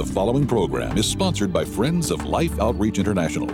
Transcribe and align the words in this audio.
The 0.00 0.14
following 0.14 0.46
program 0.46 0.96
is 0.96 1.06
sponsored 1.06 1.52
by 1.52 1.62
Friends 1.62 2.10
of 2.10 2.24
Life 2.24 2.58
Outreach 2.58 2.98
International. 2.98 3.50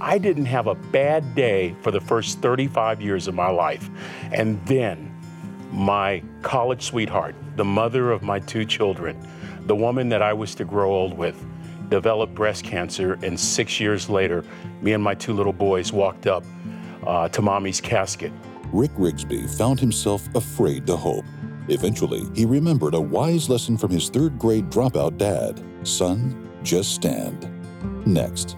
I 0.00 0.18
didn't 0.18 0.46
have 0.46 0.66
a 0.66 0.74
bad 0.74 1.36
day 1.36 1.76
for 1.80 1.92
the 1.92 2.00
first 2.00 2.40
35 2.40 3.00
years 3.00 3.28
of 3.28 3.36
my 3.36 3.48
life. 3.48 3.88
And 4.32 4.60
then 4.66 5.16
my 5.70 6.24
college 6.42 6.82
sweetheart, 6.82 7.36
the 7.54 7.64
mother 7.64 8.10
of 8.10 8.24
my 8.24 8.40
two 8.40 8.64
children, 8.64 9.16
the 9.66 9.76
woman 9.76 10.08
that 10.08 10.22
I 10.22 10.32
was 10.32 10.56
to 10.56 10.64
grow 10.64 10.92
old 10.92 11.16
with, 11.16 11.40
developed 11.88 12.34
breast 12.34 12.64
cancer. 12.64 13.20
And 13.22 13.38
six 13.38 13.78
years 13.78 14.10
later, 14.10 14.44
me 14.80 14.92
and 14.92 15.04
my 15.04 15.14
two 15.14 15.34
little 15.34 15.52
boys 15.52 15.92
walked 15.92 16.26
up 16.26 16.42
uh, 17.06 17.28
to 17.28 17.42
mommy's 17.42 17.80
casket. 17.80 18.32
Rick 18.72 18.90
Rigsby 18.96 19.56
found 19.56 19.78
himself 19.78 20.26
afraid 20.34 20.84
to 20.88 20.96
hope. 20.96 21.26
Eventually, 21.72 22.28
he 22.34 22.44
remembered 22.44 22.94
a 22.94 23.00
wise 23.00 23.48
lesson 23.48 23.78
from 23.78 23.90
his 23.90 24.10
third 24.10 24.38
grade 24.38 24.68
dropout 24.68 25.16
dad 25.16 25.62
Son, 25.84 26.50
just 26.62 26.94
stand. 26.94 27.48
Next. 28.06 28.56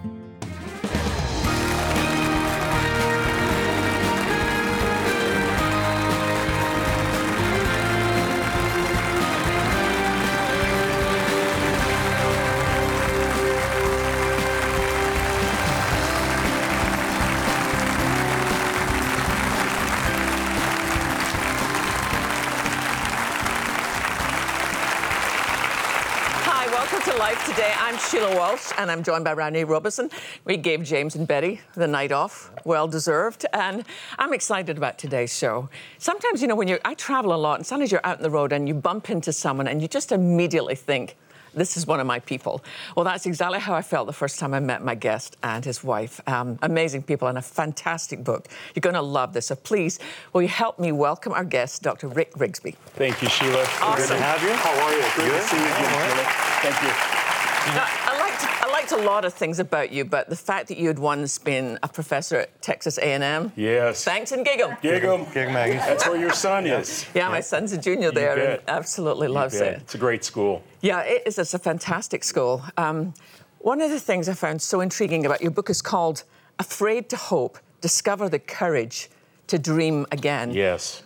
Life 27.25 27.47
Today. 27.47 27.73
I'm 27.79 27.97
Sheila 27.97 28.35
Walsh, 28.35 28.71
and 28.77 28.91
I'm 28.91 29.01
joined 29.01 29.23
by 29.23 29.33
Randy 29.33 29.63
Robertson. 29.63 30.11
We 30.43 30.57
gave 30.57 30.83
James 30.83 31.15
and 31.15 31.27
Betty 31.27 31.59
the 31.73 31.87
night 31.87 32.11
off, 32.11 32.51
well 32.65 32.87
deserved, 32.87 33.47
and 33.51 33.83
I'm 34.19 34.31
excited 34.31 34.77
about 34.77 34.99
today's 34.99 35.35
show. 35.35 35.67
Sometimes, 35.97 36.43
you 36.43 36.47
know, 36.47 36.55
when 36.55 36.67
you 36.67 36.77
I 36.85 36.93
travel 36.93 37.33
a 37.33 37.35
lot, 37.35 37.57
and 37.57 37.65
sometimes 37.65 37.91
you're 37.91 38.05
out 38.05 38.17
on 38.17 38.21
the 38.21 38.29
road 38.29 38.53
and 38.53 38.67
you 38.67 38.75
bump 38.75 39.09
into 39.09 39.33
someone, 39.33 39.67
and 39.67 39.81
you 39.81 39.87
just 39.87 40.11
immediately 40.11 40.75
think. 40.75 41.17
This 41.55 41.77
is 41.77 41.87
one 41.87 41.99
of 41.99 42.05
my 42.07 42.19
people. 42.19 42.63
Well, 42.95 43.05
that's 43.05 43.25
exactly 43.25 43.59
how 43.59 43.73
I 43.73 43.81
felt 43.81 44.07
the 44.07 44.13
first 44.13 44.39
time 44.39 44.53
I 44.53 44.59
met 44.59 44.83
my 44.83 44.93
guest 44.93 45.37
and 45.41 45.63
his 45.63 45.83
wife. 45.83 46.19
Um, 46.27 46.59
amazing 46.61 47.03
people 47.03 47.27
and 47.29 47.37
a 47.37 47.41
fantastic 47.41 48.23
book. 48.23 48.47
You're 48.75 48.81
going 48.81 48.95
to 48.95 49.01
love 49.01 49.33
this. 49.33 49.47
So 49.47 49.55
please, 49.55 49.99
will 50.33 50.41
you 50.41 50.47
help 50.49 50.79
me 50.79 50.91
welcome 50.91 51.31
our 51.33 51.45
guest, 51.45 51.81
Dr. 51.81 52.07
Rick 52.09 52.33
Rigsby? 52.33 52.75
Thank 52.95 53.21
you, 53.21 53.29
Sheila. 53.29 53.51
Good 53.53 53.67
Awesome. 53.81 54.17
to 54.17 54.23
have 54.23 54.43
you. 54.43 54.53
How 54.53 54.85
are 54.85 54.91
you? 54.93 55.01
Good 55.31 55.41
to 55.41 55.47
see 55.47 55.57
you 55.57 55.63
again, 55.63 56.09
Sheila. 56.09 56.25
Thank 56.61 57.19
you. 57.19 57.24
Now, 57.67 57.85
I 57.87 58.17
liked 58.19 58.43
I 58.63 58.71
liked 58.71 58.91
a 58.91 58.97
lot 58.97 59.25
of 59.25 59.33
things 59.33 59.59
about 59.59 59.91
you, 59.91 60.05
but 60.05 60.29
the 60.29 60.35
fact 60.35 60.67
that 60.67 60.77
you 60.77 60.87
had 60.87 60.99
once 60.99 61.37
been 61.39 61.79
a 61.81 61.87
professor 61.87 62.37
at 62.37 62.61
Texas 62.61 62.97
A&M. 62.99 63.51
Yes. 63.55 64.03
Thanks 64.03 64.31
and 64.31 64.45
gig 64.45 64.59
'em. 64.61 64.77
Gig 64.81 65.03
'em. 65.03 65.25
That's 65.33 66.07
where 66.07 66.19
your 66.19 66.31
son 66.33 66.67
is. 66.67 67.05
Yeah, 67.15 67.29
my 67.29 67.39
son's 67.41 67.71
a 67.73 67.77
junior 67.77 68.11
there 68.11 68.33
and 68.33 68.41
bet. 68.41 68.63
absolutely 68.67 69.27
loves 69.27 69.55
Yeah, 69.55 69.65
it. 69.67 69.81
It's 69.81 69.95
a 69.95 69.97
great 69.97 70.23
school. 70.23 70.61
Yeah, 70.81 70.99
it 71.01 71.23
is. 71.25 71.39
It's 71.39 71.53
a 71.53 71.59
fantastic 71.59 72.23
school. 72.23 72.61
Um, 72.77 73.13
one 73.59 73.81
of 73.81 73.89
the 73.89 73.99
things 73.99 74.29
I 74.29 74.33
found 74.33 74.61
so 74.61 74.81
intriguing 74.81 75.25
about 75.25 75.41
your 75.41 75.51
book 75.51 75.69
is 75.69 75.81
called 75.81 76.23
"Afraid 76.59 77.09
to 77.09 77.17
Hope: 77.17 77.57
Discover 77.81 78.29
the 78.29 78.39
Courage 78.39 79.09
to 79.47 79.57
Dream 79.57 80.05
Again." 80.11 80.51
Yes. 80.51 81.01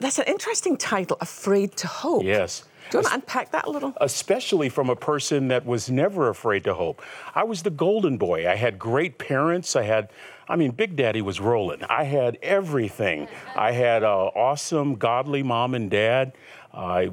That's 0.00 0.18
an 0.18 0.24
interesting 0.26 0.76
title. 0.76 1.16
"Afraid 1.20 1.76
to 1.76 1.86
Hope." 1.86 2.22
Yes. 2.24 2.64
Do 2.90 2.98
you 2.98 3.02
want 3.02 3.06
to 3.08 3.14
unpack 3.14 3.50
that 3.52 3.66
a 3.66 3.70
little? 3.70 3.94
especially 4.00 4.68
from 4.68 4.90
a 4.90 4.96
person 4.96 5.48
that 5.48 5.66
was 5.66 5.90
never 5.90 6.28
afraid 6.28 6.64
to 6.64 6.74
hope. 6.74 7.02
I 7.34 7.44
was 7.44 7.62
the 7.62 7.70
golden 7.70 8.16
boy. 8.18 8.48
I 8.48 8.54
had 8.54 8.78
great 8.78 9.18
parents. 9.18 9.76
I 9.76 9.82
had, 9.82 10.10
I 10.48 10.56
mean, 10.56 10.70
Big 10.72 10.96
Daddy 10.96 11.22
was 11.22 11.40
rolling. 11.40 11.82
I 11.84 12.04
had 12.04 12.38
everything. 12.42 13.28
I 13.56 13.72
had 13.72 14.02
an 14.02 14.08
awesome, 14.08 14.94
godly 14.96 15.42
mom 15.42 15.74
and 15.74 15.90
dad. 15.90 16.32
Uh, 16.72 17.06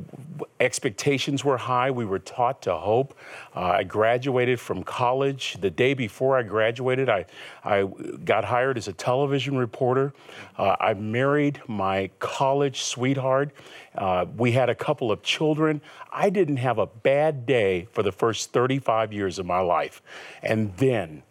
expectations 0.59 1.43
were 1.43 1.57
high. 1.57 1.89
We 1.89 2.05
were 2.05 2.19
taught 2.19 2.61
to 2.63 2.75
hope. 2.75 3.17
Uh, 3.55 3.61
I 3.61 3.83
graduated 3.83 4.59
from 4.59 4.83
college. 4.83 5.57
The 5.59 5.69
day 5.69 5.93
before 5.93 6.37
I 6.37 6.43
graduated, 6.43 7.09
I, 7.09 7.25
I 7.63 7.85
got 8.25 8.45
hired 8.45 8.77
as 8.77 8.87
a 8.87 8.93
television 8.93 9.57
reporter. 9.57 10.13
Uh, 10.57 10.75
I 10.79 10.93
married 10.93 11.61
my 11.67 12.09
college 12.19 12.83
sweetheart. 12.83 13.51
Uh, 13.95 14.25
we 14.37 14.51
had 14.51 14.69
a 14.69 14.75
couple 14.75 15.11
of 15.11 15.23
children. 15.23 15.81
I 16.11 16.29
didn't 16.29 16.57
have 16.57 16.77
a 16.77 16.85
bad 16.85 17.45
day 17.45 17.87
for 17.91 18.03
the 18.03 18.11
first 18.11 18.51
35 18.51 19.13
years 19.13 19.39
of 19.39 19.45
my 19.45 19.61
life. 19.61 20.01
And 20.43 20.75
then 20.77 21.23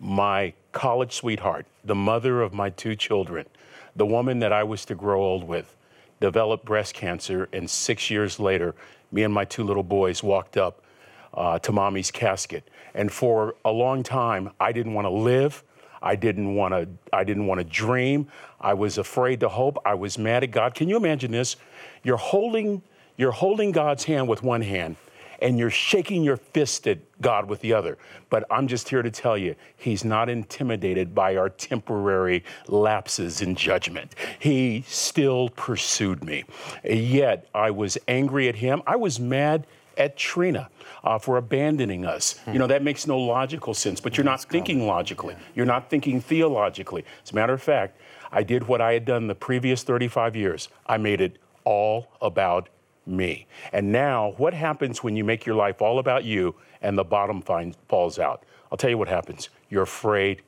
my 0.00 0.52
college 0.72 1.12
sweetheart, 1.12 1.66
the 1.84 1.94
mother 1.94 2.40
of 2.40 2.52
my 2.52 2.70
two 2.70 2.94
children, 2.94 3.46
the 3.96 4.06
woman 4.06 4.40
that 4.40 4.52
I 4.52 4.62
was 4.62 4.84
to 4.86 4.94
grow 4.94 5.22
old 5.22 5.44
with, 5.44 5.74
developed 6.24 6.64
breast 6.64 6.94
cancer. 6.94 7.50
And 7.52 7.68
six 7.68 8.08
years 8.08 8.40
later, 8.40 8.74
me 9.12 9.24
and 9.24 9.34
my 9.34 9.44
two 9.44 9.62
little 9.62 9.82
boys 9.82 10.22
walked 10.22 10.56
up 10.56 10.82
uh, 11.34 11.58
to 11.58 11.70
mommy's 11.70 12.10
casket. 12.10 12.66
And 12.94 13.12
for 13.12 13.56
a 13.62 13.70
long 13.70 14.02
time, 14.02 14.50
I 14.58 14.72
didn't 14.72 14.94
want 14.94 15.04
to 15.04 15.10
live. 15.10 15.62
I 16.00 16.16
didn't 16.16 16.54
want 16.54 16.72
to. 16.72 16.88
I 17.12 17.24
didn't 17.24 17.46
want 17.46 17.58
to 17.58 17.64
dream. 17.64 18.28
I 18.58 18.72
was 18.72 18.96
afraid 18.96 19.40
to 19.40 19.50
hope. 19.50 19.76
I 19.84 19.94
was 19.94 20.16
mad 20.16 20.42
at 20.42 20.50
God. 20.50 20.74
Can 20.74 20.88
you 20.88 20.96
imagine 20.96 21.30
this? 21.30 21.56
You're 22.02 22.16
holding. 22.16 22.80
You're 23.18 23.32
holding 23.32 23.70
God's 23.70 24.04
hand 24.04 24.26
with 24.26 24.42
one 24.42 24.62
hand, 24.62 24.96
and 25.44 25.58
you're 25.58 25.70
shaking 25.70 26.24
your 26.24 26.38
fist 26.38 26.88
at 26.88 26.98
God 27.20 27.48
with 27.50 27.60
the 27.60 27.74
other. 27.74 27.98
But 28.30 28.44
I'm 28.50 28.66
just 28.66 28.88
here 28.88 29.02
to 29.02 29.10
tell 29.10 29.36
you, 29.36 29.54
He's 29.76 30.02
not 30.02 30.30
intimidated 30.30 31.14
by 31.14 31.36
our 31.36 31.50
temporary 31.50 32.42
lapses 32.66 33.42
in 33.42 33.54
judgment. 33.54 34.14
He 34.38 34.84
still 34.88 35.50
pursued 35.50 36.24
me. 36.24 36.44
Yet 36.82 37.46
I 37.54 37.70
was 37.70 37.98
angry 38.08 38.48
at 38.48 38.56
Him. 38.56 38.82
I 38.86 38.96
was 38.96 39.20
mad 39.20 39.66
at 39.98 40.16
Trina 40.16 40.70
uh, 41.04 41.18
for 41.18 41.36
abandoning 41.36 42.06
us. 42.06 42.40
You 42.50 42.58
know, 42.58 42.66
that 42.66 42.82
makes 42.82 43.06
no 43.06 43.18
logical 43.18 43.74
sense, 43.74 44.00
but 44.00 44.16
you're 44.16 44.24
not 44.24 44.42
thinking 44.42 44.86
logically. 44.86 45.36
You're 45.54 45.66
not 45.66 45.90
thinking 45.90 46.22
theologically. 46.22 47.04
As 47.22 47.32
a 47.32 47.34
matter 47.34 47.52
of 47.52 47.62
fact, 47.62 48.00
I 48.32 48.42
did 48.42 48.66
what 48.66 48.80
I 48.80 48.94
had 48.94 49.04
done 49.04 49.26
the 49.26 49.34
previous 49.34 49.82
35 49.82 50.34
years. 50.34 50.70
I 50.86 50.96
made 50.96 51.20
it 51.20 51.38
all 51.64 52.08
about 52.20 52.70
me. 53.06 53.46
And 53.72 53.92
now, 53.92 54.34
what 54.36 54.54
happens 54.54 55.02
when 55.02 55.16
you 55.16 55.24
make 55.24 55.46
your 55.46 55.56
life 55.56 55.82
all 55.82 55.98
about 55.98 56.24
you 56.24 56.54
and 56.82 56.96
the 56.98 57.04
bottom 57.04 57.42
find, 57.42 57.76
falls 57.88 58.18
out? 58.18 58.44
I'll 58.70 58.78
tell 58.78 58.90
you 58.90 58.98
what 58.98 59.08
happens. 59.08 59.48
You're 59.70 59.82
afraid 59.82 60.42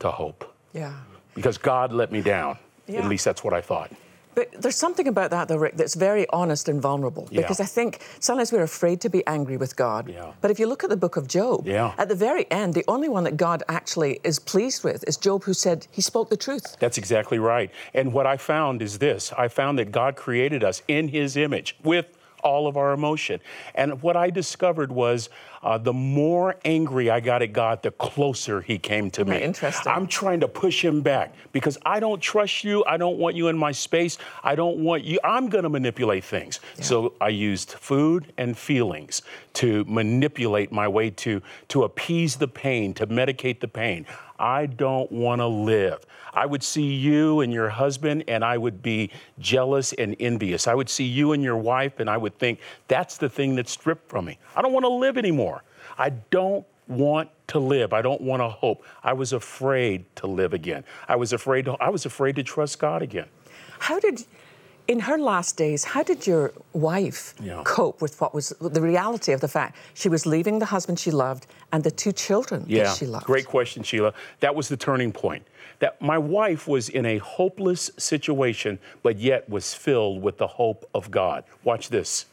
to 0.00 0.10
hope 0.10 0.52
Yeah. 0.72 0.94
because 1.34 1.58
God 1.58 1.92
let 1.92 2.10
me 2.12 2.20
down. 2.22 2.58
Yeah. 2.86 3.00
At 3.00 3.08
least 3.08 3.24
that's 3.24 3.44
what 3.44 3.54
I 3.54 3.60
thought. 3.60 3.90
But 4.34 4.50
there's 4.62 4.76
something 4.76 5.06
about 5.08 5.30
that, 5.30 5.48
though, 5.48 5.56
Rick, 5.56 5.76
that's 5.76 5.94
very 5.94 6.26
honest 6.30 6.68
and 6.68 6.80
vulnerable. 6.80 7.28
Yeah. 7.30 7.42
Because 7.42 7.60
I 7.60 7.64
think 7.66 8.00
sometimes 8.20 8.52
we're 8.52 8.62
afraid 8.62 9.00
to 9.02 9.10
be 9.10 9.26
angry 9.26 9.56
with 9.56 9.76
God. 9.76 10.08
Yeah. 10.08 10.32
But 10.40 10.50
if 10.50 10.58
you 10.58 10.66
look 10.66 10.84
at 10.84 10.90
the 10.90 10.96
book 10.96 11.16
of 11.16 11.28
Job, 11.28 11.66
Yeah. 11.66 11.92
at 11.98 12.08
the 12.08 12.14
very 12.14 12.50
end, 12.50 12.74
the 12.74 12.84
only 12.88 13.08
one 13.08 13.24
that 13.24 13.36
God 13.36 13.62
actually 13.68 14.20
is 14.24 14.38
pleased 14.38 14.84
with 14.84 15.04
is 15.06 15.16
Job, 15.16 15.44
who 15.44 15.54
said 15.54 15.86
he 15.90 16.00
spoke 16.00 16.30
the 16.30 16.36
truth. 16.36 16.76
That's 16.80 16.98
exactly 16.98 17.38
right. 17.38 17.70
And 17.94 18.12
what 18.12 18.26
I 18.26 18.36
found 18.36 18.80
is 18.82 18.98
this 18.98 19.32
I 19.36 19.48
found 19.48 19.78
that 19.78 19.92
God 19.92 20.16
created 20.16 20.64
us 20.64 20.82
in 20.88 21.08
His 21.08 21.36
image 21.36 21.76
with 21.84 22.06
all 22.42 22.66
of 22.66 22.76
our 22.76 22.92
emotion. 22.92 23.40
And 23.74 24.02
what 24.02 24.16
I 24.16 24.30
discovered 24.30 24.90
was 24.90 25.28
uh, 25.62 25.78
the 25.78 25.92
more 25.92 26.56
angry 26.64 27.10
I 27.10 27.20
got 27.20 27.42
at 27.42 27.52
God, 27.52 27.82
the 27.82 27.90
closer 27.92 28.60
He 28.60 28.78
came 28.78 29.10
to 29.12 29.24
me. 29.24 29.42
Interesting. 29.42 29.92
I'm 29.92 30.06
trying 30.06 30.40
to 30.40 30.48
push 30.48 30.84
Him 30.84 31.00
back 31.02 31.34
because 31.52 31.78
I 31.84 32.00
don't 32.00 32.20
trust 32.20 32.64
you. 32.64 32.84
I 32.84 32.96
don't 32.96 33.18
want 33.18 33.36
you 33.36 33.48
in 33.48 33.56
my 33.56 33.72
space. 33.72 34.18
I 34.42 34.54
don't 34.54 34.78
want 34.78 35.04
you. 35.04 35.18
I'm 35.22 35.48
going 35.48 35.64
to 35.64 35.70
manipulate 35.70 36.24
things. 36.24 36.60
So 36.80 37.14
I 37.20 37.28
used 37.28 37.72
food 37.72 38.32
and 38.36 38.56
feelings 38.56 39.22
to 39.54 39.84
manipulate 39.84 40.72
my 40.72 40.88
way 40.88 41.10
to, 41.10 41.42
to 41.68 41.84
appease 41.84 42.36
the 42.36 42.48
pain, 42.48 42.94
to 42.94 43.06
medicate 43.06 43.60
the 43.60 43.68
pain. 43.68 44.06
I 44.38 44.66
don't 44.66 45.10
want 45.12 45.40
to 45.40 45.46
live. 45.46 46.04
I 46.34 46.46
would 46.46 46.62
see 46.62 46.94
you 46.94 47.40
and 47.40 47.52
your 47.52 47.68
husband, 47.68 48.24
and 48.26 48.44
I 48.44 48.56
would 48.56 48.82
be 48.82 49.10
jealous 49.38 49.92
and 49.92 50.16
envious. 50.18 50.66
I 50.66 50.74
would 50.74 50.88
see 50.88 51.04
you 51.04 51.32
and 51.32 51.42
your 51.42 51.56
wife, 51.56 52.00
and 52.00 52.08
I 52.08 52.16
would 52.16 52.38
think, 52.38 52.60
that's 52.88 53.18
the 53.18 53.28
thing 53.28 53.54
that's 53.54 53.70
stripped 53.70 54.08
from 54.08 54.24
me. 54.24 54.38
I 54.56 54.62
don't 54.62 54.72
want 54.72 54.84
to 54.84 54.90
live 54.92 55.18
anymore. 55.18 55.62
I 55.98 56.10
don't 56.30 56.66
want 56.88 57.28
to 57.48 57.58
live. 57.58 57.92
I 57.92 58.02
don't 58.02 58.20
want 58.20 58.40
to 58.40 58.48
hope. 58.48 58.84
I 59.04 59.12
was 59.12 59.32
afraid 59.32 60.04
to 60.16 60.26
live 60.26 60.54
again. 60.54 60.84
I 61.06 61.16
was 61.16 61.32
afraid 61.32 61.66
to, 61.66 61.72
I 61.74 61.90
was 61.90 62.06
afraid 62.06 62.36
to 62.36 62.42
trust 62.42 62.78
God 62.78 63.02
again. 63.02 63.26
How 63.78 64.00
did, 64.00 64.24
in 64.88 65.00
her 65.00 65.16
last 65.18 65.56
days, 65.56 65.84
how 65.84 66.02
did 66.02 66.26
your 66.26 66.52
wife 66.72 67.34
Yeah. 67.42 67.62
cope 67.64 68.00
with 68.02 68.20
what 68.20 68.34
was 68.34 68.50
the 68.60 68.80
reality 68.80 69.32
of 69.32 69.40
the 69.40 69.48
fact 69.48 69.76
she 69.94 70.08
was 70.08 70.26
leaving 70.26 70.58
the 70.58 70.66
husband 70.66 70.98
she 70.98 71.10
loved 71.10 71.46
and 71.72 71.84
the 71.84 71.90
two 71.90 72.12
children 72.12 72.64
Yeah, 72.68 72.84
that 72.84 72.96
she 72.98 73.06
loved? 73.06 73.24
great 73.26 73.46
question, 73.46 73.82
Sheila. 73.82 74.12
That 74.40 74.54
was 74.54 74.68
the 74.68 74.76
turning 74.76 75.12
point. 75.12 75.46
That 75.78 76.00
my 76.00 76.18
wife 76.18 76.68
was 76.68 76.88
in 76.88 77.06
a 77.06 77.18
hopeless 77.18 77.90
situation, 77.96 78.78
but 79.02 79.18
yet 79.18 79.48
was 79.48 79.74
filled 79.74 80.22
with 80.22 80.38
the 80.38 80.46
hope 80.46 80.88
of 80.94 81.10
God. 81.10 81.44
Watch 81.64 81.88
this. 81.88 82.26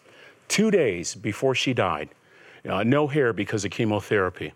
Two 0.47 0.71
days 0.71 1.15
before 1.15 1.55
she 1.55 1.73
died, 1.73 2.09
uh, 2.67 2.83
no 2.83 3.07
hair 3.07 3.31
because 3.33 3.63
of 3.65 3.71
chemotherapy. 3.71 4.53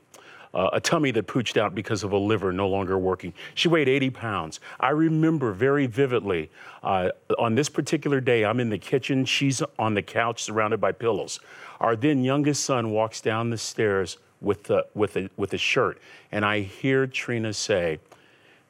Uh, 0.53 0.69
a 0.73 0.79
tummy 0.79 1.09
that 1.09 1.25
pooched 1.25 1.57
out 1.57 1.73
because 1.73 2.03
of 2.03 2.11
a 2.11 2.17
liver 2.17 2.53
no 2.53 2.67
longer 2.67 2.97
working. 2.97 3.33
She 3.55 3.67
weighed 3.67 3.89
80 3.89 4.11
pounds. 4.11 4.59
I 4.79 4.89
remember 4.89 5.51
very 5.51 5.87
vividly 5.87 6.51
uh, 6.83 7.09
on 7.39 7.55
this 7.55 7.69
particular 7.69 8.19
day, 8.19 8.43
I'm 8.45 8.59
in 8.59 8.69
the 8.69 8.77
kitchen, 8.77 9.25
she's 9.25 9.63
on 9.79 9.93
the 9.93 10.01
couch 10.01 10.43
surrounded 10.43 10.81
by 10.81 10.91
pillows. 10.91 11.39
Our 11.79 11.95
then 11.95 12.23
youngest 12.23 12.65
son 12.65 12.91
walks 12.91 13.21
down 13.21 13.49
the 13.49 13.57
stairs 13.57 14.17
with, 14.41 14.63
the, 14.65 14.85
with, 14.93 15.15
a, 15.15 15.29
with 15.37 15.53
a 15.53 15.57
shirt, 15.57 15.99
and 16.31 16.45
I 16.45 16.59
hear 16.59 17.07
Trina 17.07 17.53
say, 17.53 17.99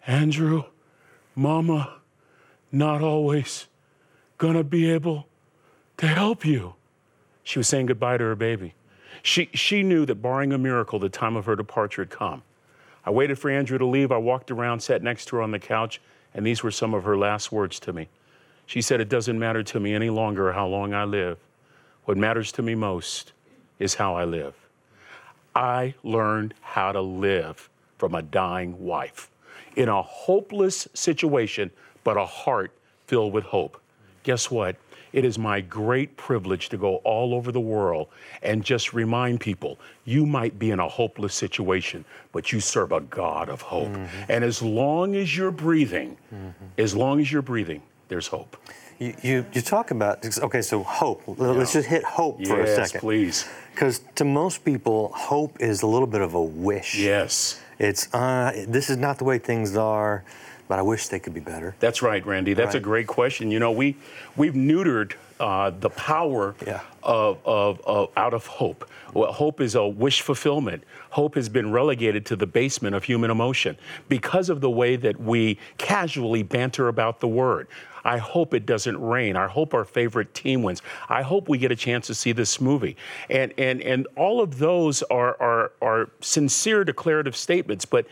Andrew, 0.05 0.63
Mama, 1.35 1.95
not 2.71 3.01
always 3.01 3.65
gonna 4.37 4.63
be 4.63 4.89
able 4.91 5.27
to 5.97 6.07
help 6.07 6.45
you. 6.45 6.75
She 7.43 7.59
was 7.59 7.67
saying 7.67 7.87
goodbye 7.87 8.17
to 8.17 8.23
her 8.23 8.35
baby. 8.35 8.73
She, 9.23 9.49
she 9.53 9.83
knew 9.83 10.05
that 10.05 10.15
barring 10.15 10.51
a 10.51 10.57
miracle, 10.57 10.99
the 10.99 11.09
time 11.09 11.37
of 11.37 11.45
her 11.45 11.55
departure 11.55 12.01
had 12.01 12.11
come. 12.11 12.43
I 13.05 13.09
waited 13.09 13.39
for 13.39 13.49
Andrew 13.49 13.77
to 13.77 13.85
leave. 13.85 14.11
I 14.11 14.17
walked 14.17 14.51
around, 14.51 14.81
sat 14.81 15.01
next 15.01 15.25
to 15.25 15.37
her 15.37 15.41
on 15.41 15.51
the 15.51 15.59
couch, 15.59 16.01
and 16.33 16.45
these 16.45 16.61
were 16.61 16.71
some 16.71 16.93
of 16.93 17.05
her 17.05 17.17
last 17.17 17.51
words 17.51 17.79
to 17.81 17.93
me. 17.93 18.09
She 18.65 18.81
said, 18.81 18.99
It 18.99 19.09
doesn't 19.09 19.39
matter 19.39 19.63
to 19.63 19.79
me 19.79 19.93
any 19.95 20.09
longer 20.09 20.51
how 20.51 20.67
long 20.67 20.93
I 20.93 21.05
live. 21.05 21.37
What 22.03 22.17
matters 22.17 22.51
to 22.53 22.61
me 22.61 22.75
most 22.75 23.31
is 23.79 23.95
how 23.95 24.15
I 24.15 24.25
live. 24.25 24.55
I 25.55 25.93
learned 26.03 26.53
how 26.61 26.91
to 26.91 27.01
live 27.01 27.69
from 27.97 28.15
a 28.15 28.21
dying 28.21 28.83
wife 28.83 29.29
in 29.77 29.87
a 29.87 30.01
hopeless 30.01 30.87
situation, 30.93 31.71
but 32.03 32.17
a 32.17 32.25
heart 32.25 32.71
filled 33.07 33.31
with 33.31 33.45
hope. 33.45 33.79
Guess 34.23 34.51
what? 34.51 34.75
It 35.13 35.23
is 35.23 35.37
my 35.37 35.61
great 35.61 36.17
privilege 36.17 36.69
to 36.69 36.77
go 36.77 36.95
all 36.97 37.35
over 37.35 37.51
the 37.51 37.61
world 37.61 38.07
and 38.41 38.63
just 38.63 38.93
remind 38.93 39.39
people 39.39 39.79
you 40.05 40.25
might 40.25 40.57
be 40.57 40.71
in 40.71 40.79
a 40.79 40.87
hopeless 40.89 41.35
situation, 41.35 42.03
but 42.31 42.51
you 42.51 42.59
serve 42.59 42.91
a 42.91 42.99
God 42.99 43.47
of 43.47 43.61
hope. 43.61 43.89
Mm-hmm. 43.89 44.31
And 44.31 44.43
as 44.43 44.61
long 44.61 45.15
as 45.15 45.37
you're 45.37 45.51
breathing, 45.51 46.17
mm-hmm. 46.33 46.65
as 46.79 46.95
long 46.95 47.21
as 47.21 47.31
you're 47.31 47.43
breathing, 47.43 47.83
there's 48.07 48.27
hope. 48.27 48.57
You, 48.99 49.15
you, 49.21 49.45
you, 49.53 49.61
talk 49.61 49.91
about, 49.91 50.25
okay, 50.39 50.61
so 50.61 50.83
hope. 50.83 51.23
Let's 51.27 51.73
just 51.73 51.87
hit 51.87 52.03
hope 52.03 52.39
yes, 52.39 52.47
for 52.47 52.61
a 52.61 52.67
second. 52.67 52.93
Yes, 52.93 53.01
please. 53.01 53.47
Because 53.73 54.01
to 54.15 54.25
most 54.25 54.63
people, 54.63 55.11
hope 55.13 55.59
is 55.59 55.81
a 55.81 55.87
little 55.87 56.07
bit 56.07 56.21
of 56.21 56.33
a 56.33 56.41
wish. 56.41 56.97
Yes. 56.99 57.59
It's, 57.79 58.13
uh, 58.13 58.65
this 58.67 58.89
is 58.89 58.97
not 58.97 59.17
the 59.17 59.23
way 59.23 59.39
things 59.39 59.75
are 59.75 60.23
but 60.67 60.79
I 60.79 60.81
wish 60.81 61.07
they 61.07 61.19
could 61.19 61.33
be 61.33 61.39
better. 61.39 61.75
That's 61.79 62.01
right, 62.01 62.25
Randy. 62.25 62.53
That's 62.53 62.73
right. 62.73 62.75
a 62.75 62.79
great 62.79 63.07
question. 63.07 63.51
You 63.51 63.59
know, 63.59 63.71
we 63.71 63.95
we've 64.35 64.53
neutered 64.53 65.13
uh, 65.39 65.71
the 65.71 65.89
power 65.89 66.55
yeah. 66.65 66.81
of, 67.01 67.37
of, 67.45 67.81
of, 67.85 68.09
out 68.15 68.33
of 68.33 68.45
hope. 68.45 68.89
Well, 69.13 69.31
hope 69.31 69.59
is 69.59 69.75
a 69.75 69.85
wish 69.85 70.21
fulfillment. 70.21 70.83
Hope 71.09 71.35
has 71.35 71.49
been 71.49 71.71
relegated 71.71 72.25
to 72.27 72.35
the 72.35 72.47
basement 72.47 72.95
of 72.95 73.03
human 73.03 73.29
emotion 73.29 73.77
because 74.07 74.49
of 74.49 74.61
the 74.61 74.69
way 74.69 74.95
that 74.95 75.19
we 75.19 75.59
casually 75.77 76.43
banter 76.43 76.87
about 76.87 77.19
the 77.19 77.27
word. 77.27 77.67
I 78.05 78.17
hope 78.17 78.53
it 78.53 78.65
doesn't 78.65 78.99
rain. 79.01 79.35
I 79.35 79.47
hope 79.47 79.73
our 79.73 79.85
favorite 79.85 80.33
team 80.33 80.63
wins. 80.63 80.81
I 81.09 81.21
hope 81.21 81.47
we 81.47 81.57
get 81.57 81.71
a 81.71 81.75
chance 81.75 82.07
to 82.07 82.15
see 82.15 82.31
this 82.31 82.59
movie. 82.59 82.97
And 83.29 83.53
and 83.57 83.81
and 83.81 84.07
all 84.15 84.41
of 84.41 84.59
those 84.59 85.03
are 85.03 85.41
are 85.41 85.71
are 85.81 86.09
sincere 86.19 86.83
declarative 86.83 87.35
statements, 87.35 87.85
but 87.85 88.05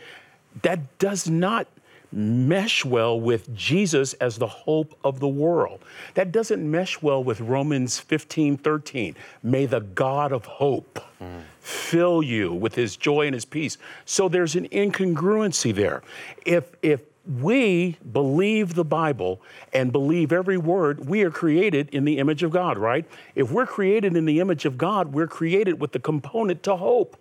that 0.62 0.98
does 0.98 1.28
not 1.28 1.66
mesh 2.12 2.84
well 2.84 3.18
with 3.18 3.54
Jesus 3.54 4.12
as 4.14 4.38
the 4.38 4.46
hope 4.46 4.98
of 5.02 5.20
the 5.20 5.28
world. 5.28 5.80
That 6.14 6.32
doesn't 6.32 6.68
mesh 6.68 7.00
well 7.00 7.22
with 7.22 7.40
Romans 7.40 7.98
15 7.98 8.58
13. 8.58 9.16
May 9.42 9.66
the 9.66 9.80
God 9.80 10.32
of 10.32 10.44
hope 10.44 11.04
mm. 11.20 11.42
fill 11.60 12.22
you 12.22 12.52
with 12.52 12.74
his 12.74 12.96
joy 12.96 13.26
and 13.26 13.34
his 13.34 13.44
peace. 13.44 13.78
So 14.04 14.28
there's 14.28 14.54
an 14.54 14.68
incongruency 14.68 15.74
there. 15.74 16.02
If, 16.44 16.72
if 16.82 17.00
we 17.40 17.96
believe 18.12 18.74
the 18.74 18.84
Bible 18.84 19.40
and 19.72 19.92
believe 19.92 20.32
every 20.32 20.58
word, 20.58 21.08
we 21.08 21.22
are 21.22 21.30
created 21.30 21.88
in 21.90 22.04
the 22.04 22.18
image 22.18 22.42
of 22.42 22.50
God, 22.50 22.78
right? 22.78 23.04
If 23.34 23.50
we're 23.50 23.66
created 23.66 24.16
in 24.16 24.24
the 24.24 24.40
image 24.40 24.64
of 24.64 24.76
God, 24.76 25.12
we're 25.12 25.28
created 25.28 25.80
with 25.80 25.92
the 25.92 26.00
component 26.00 26.62
to 26.64 26.76
hope. 26.76 27.16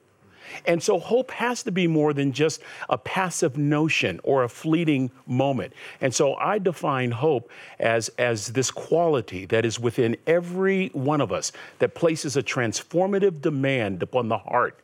And 0.65 0.81
so 0.81 0.99
hope 0.99 1.31
has 1.31 1.63
to 1.63 1.71
be 1.71 1.87
more 1.87 2.13
than 2.13 2.31
just 2.31 2.61
a 2.89 2.97
passive 2.97 3.57
notion 3.57 4.19
or 4.23 4.43
a 4.43 4.49
fleeting 4.49 5.11
moment. 5.25 5.73
And 5.99 6.13
so 6.13 6.35
I 6.35 6.59
define 6.59 7.11
hope 7.11 7.49
as, 7.79 8.09
as 8.17 8.47
this 8.47 8.71
quality 8.71 9.45
that 9.47 9.65
is 9.65 9.79
within 9.79 10.17
every 10.27 10.89
one 10.89 11.21
of 11.21 11.31
us 11.31 11.51
that 11.79 11.95
places 11.95 12.37
a 12.37 12.43
transformative 12.43 13.41
demand 13.41 14.03
upon 14.03 14.29
the 14.29 14.37
heart 14.37 14.79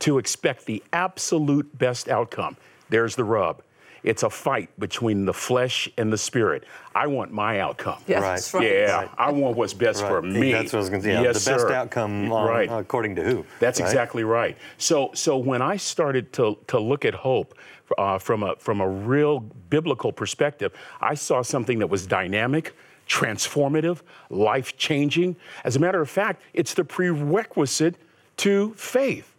to 0.00 0.18
expect 0.18 0.66
the 0.66 0.82
absolute 0.92 1.78
best 1.78 2.08
outcome. 2.08 2.56
There's 2.88 3.16
the 3.16 3.24
rub. 3.24 3.62
It's 4.04 4.22
a 4.22 4.30
fight 4.30 4.68
between 4.78 5.24
the 5.24 5.32
flesh 5.32 5.88
and 5.96 6.12
the 6.12 6.18
spirit. 6.18 6.64
I 6.94 7.06
want 7.06 7.32
my 7.32 7.58
outcome. 7.60 7.98
Yes, 8.06 8.52
right. 8.52 8.60
right. 8.60 8.70
Yeah, 8.70 8.96
right. 8.96 9.10
I 9.16 9.32
want 9.32 9.56
what's 9.56 9.72
best 9.72 10.02
right. 10.02 10.08
for 10.08 10.22
me. 10.22 10.52
That's 10.52 10.72
what 10.72 10.78
I 10.78 10.80
was 10.80 10.90
going 10.90 11.02
to 11.02 11.08
say. 11.08 11.12
Yeah, 11.14 11.22
yes, 11.22 11.44
the 11.44 11.50
best 11.50 11.62
sir. 11.62 11.72
outcome 11.72 12.30
on, 12.30 12.48
right. 12.48 12.68
according 12.70 13.16
to 13.16 13.24
who? 13.24 13.46
That's 13.60 13.80
exactly 13.80 14.22
right. 14.22 14.56
So, 14.76 15.10
so 15.14 15.38
when 15.38 15.62
I 15.62 15.78
started 15.78 16.32
to, 16.34 16.58
to 16.68 16.78
look 16.78 17.06
at 17.06 17.14
hope 17.14 17.54
uh, 17.96 18.18
from, 18.18 18.42
a, 18.42 18.54
from 18.56 18.82
a 18.82 18.88
real 18.88 19.40
biblical 19.40 20.12
perspective, 20.12 20.72
I 21.00 21.14
saw 21.14 21.40
something 21.40 21.78
that 21.78 21.88
was 21.88 22.06
dynamic, 22.06 22.74
transformative, 23.08 24.02
life 24.28 24.76
changing. 24.76 25.36
As 25.64 25.76
a 25.76 25.80
matter 25.80 26.02
of 26.02 26.10
fact, 26.10 26.42
it's 26.52 26.74
the 26.74 26.84
prerequisite 26.84 27.96
to 28.36 28.74
faith. 28.74 29.33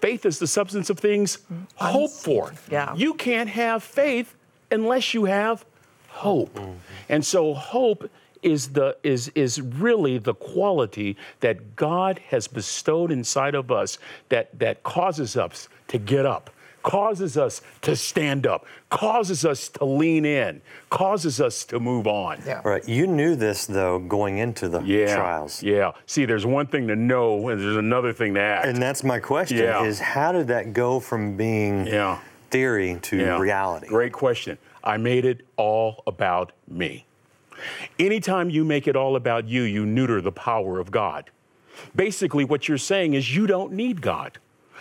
Faith 0.00 0.24
is 0.24 0.38
the 0.38 0.46
substance 0.46 0.90
of 0.90 0.98
things 0.98 1.38
hoped 1.76 2.14
for. 2.14 2.52
Yeah. 2.70 2.94
You 2.94 3.14
can't 3.14 3.50
have 3.50 3.82
faith 3.82 4.34
unless 4.70 5.14
you 5.14 5.26
have 5.26 5.64
hope. 6.08 6.54
Mm-hmm. 6.54 6.72
And 7.08 7.24
so 7.24 7.54
hope 7.54 8.10
is 8.42 8.68
the 8.68 8.96
is 9.02 9.28
is 9.34 9.60
really 9.60 10.16
the 10.16 10.34
quality 10.34 11.16
that 11.40 11.76
God 11.76 12.18
has 12.28 12.48
bestowed 12.48 13.10
inside 13.10 13.54
of 13.54 13.70
us 13.70 13.98
that 14.30 14.58
that 14.58 14.82
causes 14.82 15.36
us 15.36 15.68
to 15.88 15.98
get 15.98 16.24
up 16.24 16.50
causes 16.82 17.36
us 17.36 17.62
to 17.82 17.96
stand 17.96 18.46
up, 18.46 18.66
causes 18.88 19.44
us 19.44 19.68
to 19.68 19.84
lean 19.84 20.24
in, 20.24 20.60
causes 20.88 21.40
us 21.40 21.64
to 21.66 21.80
move 21.80 22.06
on. 22.06 22.40
Yeah. 22.46 22.60
Right. 22.64 22.86
You 22.88 23.06
knew 23.06 23.36
this 23.36 23.66
though 23.66 23.98
going 23.98 24.38
into 24.38 24.68
the 24.68 24.80
yeah. 24.82 25.14
trials. 25.14 25.62
Yeah. 25.62 25.92
See, 26.06 26.24
there's 26.24 26.46
one 26.46 26.66
thing 26.66 26.86
to 26.88 26.96
know 26.96 27.48
and 27.48 27.60
there's 27.60 27.76
another 27.76 28.12
thing 28.12 28.34
to 28.34 28.40
act. 28.40 28.66
And 28.66 28.80
that's 28.80 29.04
my 29.04 29.18
question 29.18 29.58
yeah. 29.58 29.84
is 29.84 29.98
how 29.98 30.32
did 30.32 30.48
that 30.48 30.72
go 30.72 31.00
from 31.00 31.36
being 31.36 31.86
yeah. 31.86 32.20
theory 32.50 32.98
to 33.02 33.16
yeah. 33.16 33.38
reality? 33.38 33.86
Great 33.86 34.12
question. 34.12 34.58
I 34.82 34.96
made 34.96 35.24
it 35.24 35.46
all 35.56 36.02
about 36.06 36.52
me. 36.66 37.06
Anytime 37.98 38.48
you 38.48 38.64
make 38.64 38.88
it 38.88 38.96
all 38.96 39.16
about 39.16 39.46
you, 39.46 39.62
you 39.62 39.84
neuter 39.84 40.22
the 40.22 40.32
power 40.32 40.78
of 40.78 40.90
God. 40.90 41.30
Basically, 41.94 42.44
what 42.44 42.68
you're 42.68 42.78
saying 42.78 43.14
is 43.14 43.34
you 43.34 43.46
don't 43.46 43.72
need 43.72 44.00
God 44.00 44.38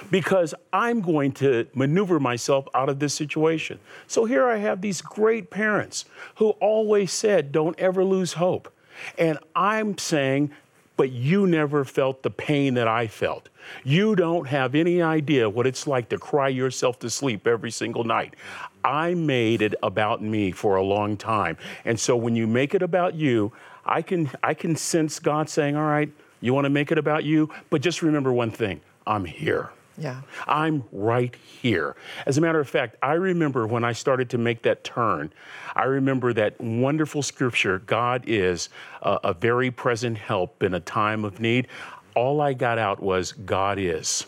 because 0.09 0.53
I'm 0.71 1.01
going 1.01 1.31
to 1.33 1.67
maneuver 1.73 2.19
myself 2.19 2.67
out 2.73 2.89
of 2.89 2.99
this 2.99 3.13
situation. 3.13 3.79
So 4.07 4.25
here 4.25 4.47
I 4.47 4.57
have 4.57 4.81
these 4.81 5.01
great 5.01 5.49
parents 5.49 6.05
who 6.35 6.51
always 6.61 7.11
said, 7.11 7.51
don't 7.51 7.77
ever 7.79 8.03
lose 8.03 8.33
hope. 8.33 8.71
And 9.17 9.37
I'm 9.55 9.97
saying, 9.97 10.51
but 10.99 11.11
you 11.11 11.47
never 11.47 11.85
felt 11.85 12.23
the 12.23 12.29
pain 12.29 12.73
that 12.73 12.87
I 12.87 13.07
felt. 13.07 13.47
You 13.85 14.17
don't 14.17 14.47
have 14.47 14.75
any 14.75 15.01
idea 15.01 15.49
what 15.49 15.65
it's 15.65 15.87
like 15.87 16.09
to 16.09 16.17
cry 16.17 16.49
yourself 16.49 16.99
to 16.99 17.09
sleep 17.09 17.47
every 17.47 17.71
single 17.71 18.03
night. 18.03 18.35
I 18.83 19.13
made 19.13 19.61
it 19.61 19.75
about 19.81 20.21
me 20.21 20.51
for 20.51 20.75
a 20.75 20.83
long 20.83 21.15
time. 21.15 21.57
And 21.85 21.97
so 21.97 22.17
when 22.17 22.35
you 22.35 22.47
make 22.47 22.75
it 22.75 22.81
about 22.81 23.15
you, 23.15 23.53
I 23.85 24.01
can 24.01 24.29
I 24.43 24.53
can 24.53 24.75
sense 24.75 25.19
God 25.19 25.49
saying, 25.49 25.77
"All 25.77 25.83
right, 25.83 26.11
you 26.41 26.53
want 26.53 26.65
to 26.65 26.69
make 26.69 26.91
it 26.91 26.97
about 26.97 27.23
you, 27.23 27.49
but 27.69 27.81
just 27.81 28.01
remember 28.01 28.33
one 28.33 28.51
thing. 28.51 28.81
I'm 29.07 29.23
here." 29.23 29.69
Yeah. 29.99 30.21
I'm 30.47 30.83
right 30.91 31.35
here. 31.35 31.95
As 32.25 32.37
a 32.37 32.41
matter 32.41 32.59
of 32.59 32.69
fact, 32.69 32.95
I 33.01 33.13
remember 33.13 33.67
when 33.67 33.83
I 33.83 33.93
started 33.93 34.29
to 34.31 34.37
make 34.37 34.61
that 34.63 34.83
turn, 34.83 35.31
I 35.75 35.83
remember 35.83 36.33
that 36.33 36.59
wonderful 36.59 37.21
scripture 37.21 37.79
God 37.79 38.23
is 38.25 38.69
a, 39.01 39.19
a 39.25 39.33
very 39.33 39.71
present 39.71 40.17
help 40.17 40.63
in 40.63 40.73
a 40.73 40.79
time 40.79 41.25
of 41.25 41.39
need. 41.39 41.67
All 42.15 42.41
I 42.41 42.53
got 42.53 42.77
out 42.77 43.01
was 43.01 43.33
God 43.33 43.77
is. 43.77 44.25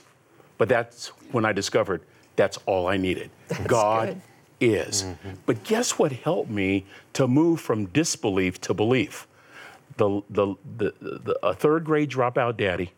But 0.58 0.70
that's 0.70 1.08
when 1.32 1.46
I 1.46 1.54
discovered 1.54 2.02
that's 2.36 2.58
all 2.66 2.88
I 2.88 2.98
needed. 2.98 3.30
That's 3.48 3.66
God 3.66 4.08
good. 4.08 4.22
is. 4.60 5.04
Mm-hmm. 5.04 5.30
But 5.46 5.64
guess 5.64 5.98
what 5.98 6.12
helped 6.12 6.50
me 6.50 6.86
to 7.14 7.28
move 7.28 7.60
from 7.60 7.88
disbelief 7.88 8.62
to 8.62 8.74
belief? 8.74 9.28
The, 9.98 10.22
the, 10.30 10.56
the, 10.78 10.94
the, 11.02 11.40
a 11.44 11.54
third 11.54 11.84
grade 11.84 12.10
dropout 12.10 12.58
daddy 12.58 12.92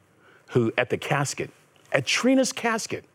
who, 0.49 0.71
at 0.77 0.89
the 0.89 0.97
casket, 0.97 1.49
at 1.93 2.05
Trina's 2.05 2.51
casket, 2.51 3.05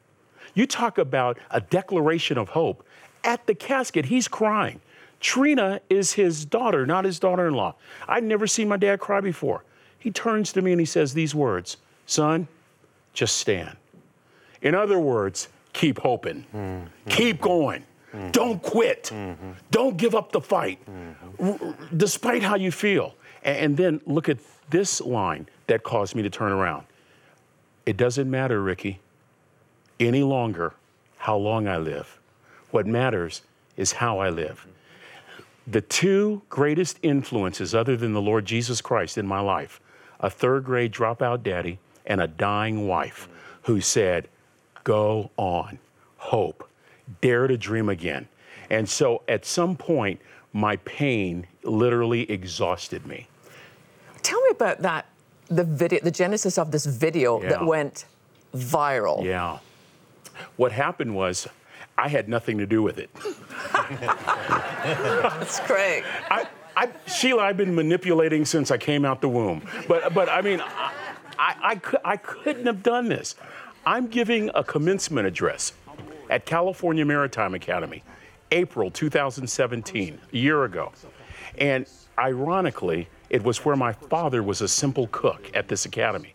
you 0.54 0.66
talk 0.66 0.96
about 0.98 1.38
a 1.50 1.60
declaration 1.60 2.38
of 2.38 2.50
hope. 2.50 2.86
At 3.24 3.46
the 3.46 3.54
casket, 3.54 4.06
he's 4.06 4.28
crying. 4.28 4.80
Trina 5.20 5.80
is 5.90 6.12
his 6.12 6.44
daughter, 6.44 6.86
not 6.86 7.04
his 7.04 7.18
daughter 7.18 7.48
in 7.48 7.54
law. 7.54 7.74
I'd 8.06 8.24
never 8.24 8.46
seen 8.46 8.68
my 8.68 8.76
dad 8.76 9.00
cry 9.00 9.20
before. 9.20 9.64
He 9.98 10.10
turns 10.10 10.52
to 10.52 10.62
me 10.62 10.72
and 10.72 10.80
he 10.80 10.86
says 10.86 11.12
these 11.12 11.34
words 11.34 11.76
Son, 12.06 12.48
just 13.12 13.36
stand. 13.36 13.76
In 14.62 14.74
other 14.74 14.98
words, 14.98 15.48
keep 15.72 15.98
hoping, 15.98 16.46
mm-hmm. 16.54 16.86
keep 17.08 17.40
going. 17.40 17.84
Mm-hmm. 18.12 18.30
Don't 18.30 18.62
quit. 18.62 19.10
Mm-hmm. 19.12 19.50
Don't 19.70 19.96
give 19.96 20.14
up 20.14 20.32
the 20.32 20.40
fight, 20.40 20.78
r- 21.38 21.58
despite 21.96 22.42
how 22.42 22.56
you 22.56 22.72
feel. 22.72 23.14
And, 23.42 23.56
and 23.58 23.76
then 23.76 24.00
look 24.06 24.28
at 24.28 24.38
this 24.70 25.00
line 25.00 25.48
that 25.66 25.82
caused 25.82 26.14
me 26.14 26.22
to 26.22 26.30
turn 26.30 26.52
around. 26.52 26.86
It 27.88 27.96
doesn't 27.96 28.30
matter, 28.30 28.60
Ricky, 28.60 29.00
any 29.98 30.22
longer 30.22 30.74
how 31.16 31.38
long 31.38 31.66
I 31.66 31.78
live. 31.78 32.18
What 32.70 32.86
matters 32.86 33.40
is 33.78 33.92
how 33.92 34.18
I 34.18 34.28
live. 34.28 34.66
The 35.66 35.80
two 35.80 36.42
greatest 36.50 36.98
influences, 37.00 37.74
other 37.74 37.96
than 37.96 38.12
the 38.12 38.20
Lord 38.20 38.44
Jesus 38.44 38.82
Christ, 38.82 39.16
in 39.16 39.26
my 39.26 39.40
life 39.40 39.80
a 40.20 40.28
third 40.28 40.64
grade 40.64 40.92
dropout 40.92 41.42
daddy 41.42 41.78
and 42.04 42.20
a 42.20 42.26
dying 42.26 42.86
wife 42.86 43.26
who 43.62 43.80
said, 43.80 44.28
Go 44.84 45.30
on, 45.38 45.78
hope, 46.18 46.68
dare 47.22 47.46
to 47.46 47.56
dream 47.56 47.88
again. 47.88 48.28
And 48.68 48.86
so 48.86 49.22
at 49.28 49.46
some 49.46 49.76
point, 49.76 50.20
my 50.52 50.76
pain 50.76 51.46
literally 51.62 52.30
exhausted 52.30 53.06
me. 53.06 53.28
Tell 54.22 54.42
me 54.42 54.50
about 54.50 54.82
that, 54.82 55.06
the 55.50 55.64
video, 55.64 56.00
the 56.02 56.10
genesis 56.10 56.58
of 56.58 56.70
this 56.70 56.86
video 56.86 57.42
yeah. 57.42 57.50
that 57.50 57.66
went 57.66 58.04
viral. 58.54 59.24
Yeah. 59.24 59.58
What 60.56 60.72
happened 60.72 61.14
was 61.14 61.48
I 61.96 62.08
had 62.08 62.28
nothing 62.28 62.58
to 62.58 62.66
do 62.66 62.82
with 62.82 62.98
it. 62.98 63.10
That's 63.90 65.60
great. 65.66 66.04
I, 66.30 66.46
I, 66.76 66.90
Sheila, 67.06 67.42
I've 67.42 67.56
been 67.56 67.74
manipulating 67.74 68.44
since 68.44 68.70
I 68.70 68.78
came 68.78 69.04
out 69.04 69.20
the 69.20 69.28
womb. 69.28 69.62
But, 69.88 70.14
but 70.14 70.28
I 70.28 70.42
mean, 70.42 70.60
I, 70.60 70.92
I, 71.38 71.72
I, 71.72 71.80
I 72.04 72.16
couldn't 72.16 72.66
have 72.66 72.82
done 72.82 73.08
this. 73.08 73.34
I'm 73.84 74.06
giving 74.06 74.50
a 74.54 74.62
commencement 74.62 75.26
address 75.26 75.72
at 76.30 76.46
California 76.46 77.04
Maritime 77.04 77.54
Academy, 77.54 78.04
April 78.52 78.90
2017, 78.90 80.20
a 80.32 80.36
year 80.36 80.64
ago. 80.64 80.92
And 81.56 81.86
ironically, 82.18 83.08
it 83.30 83.42
was 83.42 83.64
where 83.64 83.76
my 83.76 83.92
father 83.92 84.42
was 84.42 84.60
a 84.60 84.68
simple 84.68 85.08
cook 85.08 85.50
at 85.54 85.68
this 85.68 85.84
academy. 85.84 86.34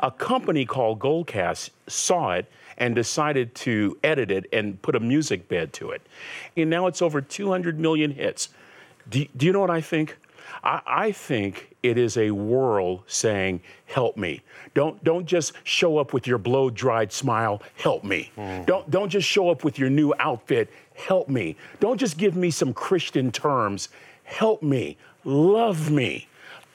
A 0.00 0.10
company 0.10 0.64
called 0.64 0.98
Goalcast 0.98 1.70
saw 1.86 2.32
it 2.32 2.50
and 2.76 2.94
decided 2.94 3.54
to 3.54 3.96
edit 4.02 4.30
it 4.30 4.46
and 4.52 4.80
put 4.82 4.94
a 4.94 5.00
music 5.00 5.48
bed 5.48 5.72
to 5.74 5.90
it. 5.90 6.02
And 6.56 6.68
now 6.70 6.86
it's 6.86 7.02
over 7.02 7.20
200 7.20 7.78
million 7.78 8.10
hits. 8.10 8.48
Do, 9.08 9.24
do 9.36 9.46
you 9.46 9.52
know 9.52 9.60
what 9.60 9.70
I 9.70 9.80
think? 9.80 10.16
I, 10.62 10.80
I, 10.86 11.12
think 11.12 11.74
it 11.82 11.98
is 11.98 12.16
a 12.16 12.30
world 12.30 13.02
saying, 13.06 13.60
help 13.86 14.16
me. 14.16 14.42
Don't, 14.72 15.02
don't 15.04 15.26
just 15.26 15.52
show 15.64 15.98
up 15.98 16.12
with 16.12 16.26
your 16.26 16.38
blow 16.38 16.70
dried 16.70 17.12
smile, 17.12 17.62
help 17.76 18.04
me. 18.04 18.30
Mm. 18.36 18.66
Don't, 18.66 18.90
don't 18.90 19.08
just 19.08 19.28
show 19.28 19.50
up 19.50 19.64
with 19.64 19.78
your 19.78 19.90
new 19.90 20.14
outfit, 20.18 20.70
help 20.94 21.28
me. 21.28 21.56
Don't 21.80 21.98
just 21.98 22.16
give 22.16 22.36
me 22.36 22.50
some 22.50 22.72
Christian 22.72 23.30
terms, 23.30 23.88
help 24.24 24.62
me. 24.62 24.96
Love 25.24 25.90
me. 25.90 26.28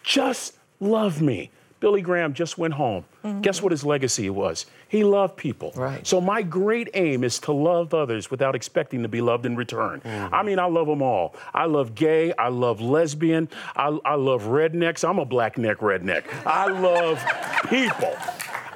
Just 0.09 0.57
love 0.79 1.21
me. 1.21 1.51
Billy 1.79 2.01
Graham 2.01 2.33
just 2.33 2.57
went 2.57 2.73
home. 2.73 3.05
Mm-hmm. 3.23 3.41
Guess 3.41 3.61
what 3.61 3.71
his 3.71 3.85
legacy 3.85 4.27
was? 4.31 4.65
He 4.87 5.03
loved 5.03 5.37
people. 5.37 5.71
Right. 5.75 6.05
So 6.05 6.19
my 6.19 6.41
great 6.41 6.89
aim 6.95 7.23
is 7.23 7.37
to 7.41 7.51
love 7.51 7.93
others 7.93 8.31
without 8.31 8.55
expecting 8.55 9.03
to 9.03 9.07
be 9.07 9.21
loved 9.21 9.45
in 9.45 9.55
return. 9.55 10.01
Mm-hmm. 10.01 10.33
I 10.33 10.41
mean, 10.41 10.57
I 10.57 10.65
love 10.65 10.87
them 10.87 11.03
all. 11.03 11.35
I 11.53 11.65
love 11.65 11.93
gay. 11.93 12.33
I 12.39 12.47
love 12.47 12.81
lesbian. 12.81 13.49
I, 13.75 13.99
I 14.03 14.15
love 14.15 14.45
rednecks. 14.45 15.07
I'm 15.07 15.19
a 15.19 15.25
black 15.25 15.59
neck 15.59 15.77
redneck. 15.77 16.23
I 16.43 16.65
love 16.65 17.23
people. 17.69 18.15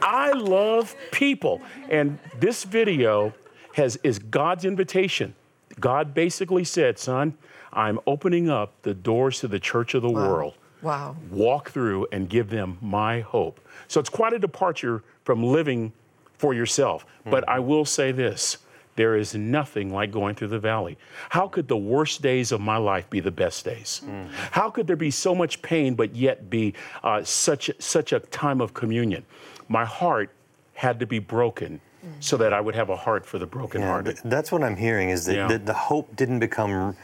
I 0.04 0.34
love 0.34 0.96
people. 1.12 1.64
And 1.90 2.20
this 2.40 2.64
video 2.64 3.34
has 3.74 3.96
is 4.04 4.20
God's 4.20 4.66
invitation. 4.66 5.34
God 5.80 6.14
basically 6.14 6.64
said, 6.64 7.00
son, 7.00 7.36
I'm 7.74 8.00
opening 8.06 8.52
up 8.52 8.80
the 8.84 8.94
doors 8.94 9.40
to 9.40 9.48
the 9.48 9.60
church 9.60 9.96
of 9.96 10.04
the 10.04 10.12
wow. 10.12 10.30
world 10.30 10.54
wow. 10.84 11.16
walk 11.32 11.72
through 11.72 12.08
and 12.12 12.30
give 12.30 12.50
them 12.50 12.78
my 12.82 13.22
hope. 13.22 13.60
So 13.88 14.00
it's 14.00 14.10
quite 14.10 14.34
a 14.34 14.40
departure 14.40 15.04
from 15.24 15.44
living 15.44 15.94
for 16.38 16.54
yourself. 16.54 17.06
Mm-hmm. 17.06 17.32
But 17.32 17.48
I 17.50 17.60
will 17.60 17.86
say 17.86 18.12
this 18.12 18.58
there 18.96 19.16
is 19.16 19.34
nothing 19.34 19.92
like 19.92 20.12
going 20.12 20.36
through 20.36 20.50
the 20.50 20.60
valley. 20.60 20.98
How 21.30 21.48
could 21.48 21.68
the 21.68 21.78
worst 21.78 22.22
days 22.22 22.52
of 22.52 22.62
my 22.62 22.78
life 22.78 23.10
be 23.10 23.20
the 23.20 23.32
best 23.32 23.66
days? 23.66 24.02
Mm-hmm. 24.06 24.30
How 24.52 24.70
could 24.70 24.86
there 24.86 24.96
be 24.96 25.10
so 25.10 25.34
much 25.34 25.62
pain 25.62 25.96
but 25.96 26.16
yet 26.16 26.50
be 26.50 26.76
uh, 27.04 27.24
such, 27.24 27.72
such 27.80 28.14
a 28.14 28.20
time 28.20 28.62
of 28.62 28.74
communion? 28.74 29.26
My 29.68 29.86
heart 29.86 30.30
had 30.74 31.00
to 31.00 31.08
be 31.08 31.20
broken 31.20 31.80
mm. 32.06 32.12
so 32.20 32.38
that 32.38 32.54
I 32.54 32.62
would 32.62 32.76
have 32.76 32.90
a 32.90 32.96
heart 32.96 33.26
for 33.26 33.40
the 33.40 33.48
brokenhearted. 33.48 34.18
Yeah, 34.18 34.22
that's 34.26 34.52
what 34.52 34.64
I'm 34.64 34.76
hearing 34.76 35.10
is 35.10 35.26
that 35.26 35.36
yeah. 35.36 35.48
the, 35.48 35.58
the 35.58 35.74
hope 35.74 36.16
didn't 36.16 36.40
become 36.40 36.96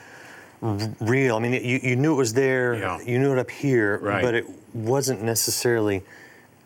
real. 0.62 1.36
I 1.36 1.39
mean, 1.39 1.54
you, 1.54 1.80
you 1.82 1.96
knew 1.96 2.13
it 2.13 2.18
was 2.18 2.34
there, 2.34 2.75
yeah. 2.75 3.01
you 3.01 3.20
knew 3.20 3.32
it 3.32 3.39
up 3.39 3.50
here, 3.50 3.98
right. 4.00 4.22
but 4.22 4.34
it 4.36 4.46
wasn't 4.74 5.24
necessarily 5.24 6.04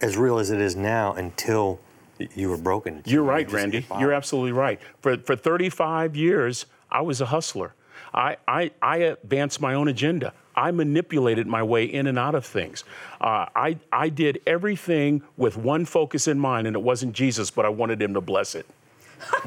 as 0.02 0.18
real 0.18 0.40
as 0.40 0.52
it 0.52 0.60
is 0.60 0.76
now 0.76 1.14
until 1.14 1.80
you 2.36 2.50
were 2.50 2.58
broken. 2.58 3.02
You're 3.06 3.24
right, 3.24 3.50
Randy. 3.52 3.86
You're 4.00 4.14
absolutely 4.14 4.52
right. 4.52 4.80
For, 5.02 5.18
for 5.18 5.36
35 5.36 6.16
years, 6.16 6.66
I 6.92 7.02
was 7.02 7.22
a 7.22 7.26
hustler. 7.26 7.74
I, 8.14 8.38
I, 8.48 8.72
I 8.82 8.98
advanced 8.98 9.60
my 9.60 9.74
own 9.74 9.88
agenda. 9.88 10.34
I 10.56 10.72
manipulated 10.72 11.48
my 11.48 11.64
way 11.64 11.86
in 11.86 12.06
and 12.06 12.20
out 12.20 12.36
of 12.36 12.46
things. 12.46 12.84
Uh, 13.20 13.48
I, 13.56 13.78
I 13.92 14.10
did 14.10 14.42
everything 14.46 15.24
with 15.36 15.58
one 15.58 15.86
focus 15.86 16.28
in 16.28 16.40
mind, 16.40 16.68
and 16.68 16.76
it 16.76 16.82
wasn't 16.82 17.14
Jesus, 17.14 17.50
but 17.50 17.66
I 17.66 17.70
wanted 17.70 18.02
him 18.02 18.14
to 18.14 18.22
bless 18.22 18.54
it. 18.54 18.68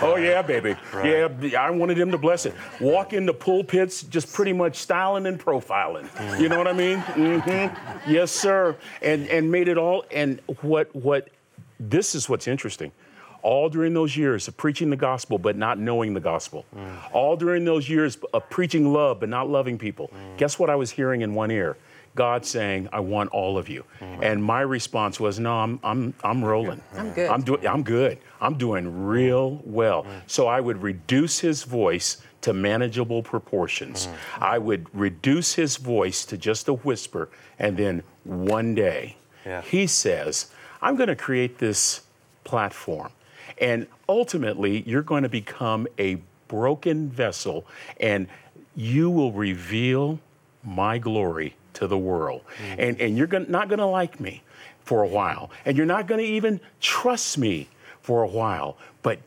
oh 0.00 0.16
yeah, 0.20 0.42
baby. 0.42 0.76
Right. 0.92 1.30
Yeah, 1.42 1.62
I 1.62 1.70
wanted 1.70 1.98
him 1.98 2.10
to 2.10 2.18
bless 2.18 2.46
it. 2.46 2.54
Walk 2.80 3.12
into 3.12 3.32
pulpits, 3.32 4.02
just 4.02 4.32
pretty 4.32 4.52
much 4.52 4.76
styling 4.76 5.26
and 5.26 5.38
profiling. 5.38 6.08
Mm. 6.08 6.40
You 6.40 6.48
know 6.48 6.58
what 6.58 6.68
I 6.68 6.72
mean? 6.72 6.98
Mm-hmm. 6.98 8.10
Yes, 8.10 8.30
sir. 8.30 8.76
And 9.02 9.26
and 9.28 9.50
made 9.50 9.68
it 9.68 9.78
all. 9.78 10.04
And 10.10 10.40
what 10.62 10.94
what? 10.94 11.28
This 11.80 12.14
is 12.14 12.28
what's 12.28 12.48
interesting. 12.48 12.92
All 13.42 13.68
during 13.68 13.94
those 13.94 14.16
years 14.16 14.48
of 14.48 14.56
preaching 14.56 14.90
the 14.90 14.96
gospel 14.96 15.38
but 15.38 15.56
not 15.56 15.78
knowing 15.78 16.12
the 16.14 16.20
gospel. 16.20 16.64
Mm. 16.76 16.96
All 17.12 17.36
during 17.36 17.64
those 17.64 17.88
years 17.88 18.16
of 18.34 18.48
preaching 18.50 18.92
love 18.92 19.20
but 19.20 19.28
not 19.28 19.48
loving 19.48 19.78
people. 19.78 20.08
Mm. 20.08 20.38
Guess 20.38 20.58
what 20.58 20.70
I 20.70 20.74
was 20.74 20.90
hearing 20.90 21.22
in 21.22 21.34
one 21.34 21.50
ear? 21.50 21.76
God 22.18 22.44
saying, 22.44 22.88
I 22.92 22.98
want 22.98 23.30
all 23.30 23.56
of 23.56 23.68
you. 23.68 23.84
Mm-hmm. 24.00 24.24
And 24.24 24.42
my 24.42 24.62
response 24.62 25.20
was, 25.20 25.38
No, 25.38 25.56
I'm, 25.56 25.78
I'm, 25.84 26.12
I'm 26.24 26.44
rolling. 26.44 26.82
I'm 26.96 27.12
good. 27.12 27.30
I'm, 27.30 27.42
do- 27.42 27.66
I'm 27.66 27.84
good. 27.84 28.18
I'm 28.40 28.58
doing 28.58 29.06
real 29.06 29.62
well. 29.64 30.02
Mm-hmm. 30.02 30.18
So 30.26 30.48
I 30.48 30.60
would 30.60 30.82
reduce 30.82 31.38
his 31.38 31.62
voice 31.62 32.20
to 32.40 32.52
manageable 32.52 33.22
proportions. 33.22 34.08
Mm-hmm. 34.08 34.44
I 34.44 34.58
would 34.58 34.92
reduce 34.92 35.54
his 35.54 35.76
voice 35.76 36.24
to 36.24 36.36
just 36.36 36.66
a 36.66 36.74
whisper. 36.74 37.28
And 37.60 37.76
then 37.76 38.02
one 38.24 38.74
day, 38.74 39.16
yeah. 39.46 39.62
he 39.62 39.86
says, 39.86 40.50
I'm 40.82 40.96
going 40.96 41.08
to 41.08 41.16
create 41.16 41.58
this 41.58 42.00
platform. 42.42 43.12
And 43.60 43.86
ultimately, 44.08 44.82
you're 44.88 45.02
going 45.02 45.22
to 45.22 45.28
become 45.28 45.86
a 46.00 46.18
broken 46.48 47.10
vessel, 47.10 47.64
and 48.00 48.26
you 48.74 49.08
will 49.08 49.32
reveal 49.32 50.18
my 50.64 50.98
glory 50.98 51.54
to 51.74 51.86
the 51.86 51.98
world. 51.98 52.42
Mm-hmm. 52.62 52.80
And, 52.80 53.00
and 53.00 53.18
you're 53.18 53.26
gonna, 53.26 53.48
not 53.48 53.68
going 53.68 53.78
to 53.78 53.86
like 53.86 54.20
me 54.20 54.42
for 54.84 55.02
a 55.02 55.08
while. 55.08 55.50
And 55.64 55.76
you're 55.76 55.86
not 55.86 56.06
going 56.06 56.20
to 56.24 56.26
even 56.26 56.60
trust 56.80 57.38
me 57.38 57.68
for 58.00 58.22
a 58.22 58.28
while. 58.28 58.78
But 59.02 59.18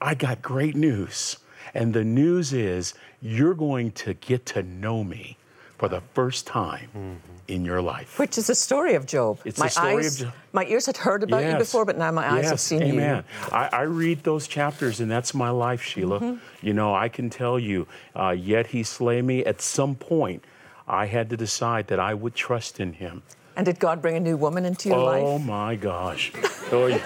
I 0.00 0.14
got 0.14 0.40
great 0.42 0.76
news. 0.76 1.38
And 1.74 1.92
the 1.92 2.04
news 2.04 2.52
is 2.52 2.94
you're 3.20 3.54
going 3.54 3.92
to 3.92 4.14
get 4.14 4.46
to 4.46 4.62
know 4.62 5.04
me 5.04 5.36
for 5.80 5.88
the 5.88 6.02
first 6.12 6.46
time 6.46 6.90
mm-hmm. 6.94 7.14
in 7.48 7.64
your 7.64 7.80
life. 7.80 8.18
Which 8.18 8.36
is 8.36 8.48
the 8.48 8.54
story 8.54 8.94
of 8.94 9.06
Job. 9.06 9.40
It's 9.46 9.58
my 9.58 9.66
the 9.66 9.70
story 9.70 9.96
eyes, 9.96 10.20
of 10.20 10.28
Job. 10.28 10.38
My 10.52 10.66
ears 10.66 10.84
had 10.84 10.98
heard 10.98 11.22
about 11.22 11.40
yes. 11.40 11.52
you 11.52 11.58
before, 11.58 11.86
but 11.86 11.96
now 11.96 12.10
my 12.12 12.30
eyes 12.30 12.42
yes. 12.42 12.50
have 12.50 12.60
seen 12.60 12.82
Amen. 12.82 12.92
you. 12.94 13.00
Amen. 13.02 13.24
I, 13.50 13.68
I, 13.72 13.82
read 13.82 14.22
those 14.22 14.46
chapters, 14.46 15.00
and 15.00 15.10
that's 15.10 15.32
my 15.32 15.48
life, 15.48 15.82
Sheila. 15.82 16.20
Mm-hmm. 16.20 16.66
You 16.66 16.74
know, 16.74 16.94
I 16.94 17.08
can 17.08 17.30
tell 17.30 17.58
you, 17.58 17.86
uh, 18.14 18.36
yet 18.38 18.66
he 18.66 18.82
slay 18.82 19.22
me 19.22 19.42
at 19.46 19.62
some 19.62 19.94
point. 19.94 20.44
I 20.90 21.06
had 21.06 21.30
to 21.30 21.36
decide 21.36 21.86
that 21.86 22.00
I 22.00 22.14
would 22.14 22.34
trust 22.34 22.80
in 22.80 22.94
him. 22.94 23.22
And 23.54 23.64
did 23.64 23.78
God 23.78 24.02
bring 24.02 24.16
a 24.16 24.20
new 24.20 24.36
woman 24.36 24.64
into 24.64 24.88
your 24.88 24.98
oh, 24.98 25.04
life? 25.04 25.22
Oh 25.24 25.38
my 25.38 25.76
gosh. 25.76 26.32
oh, 26.72 27.00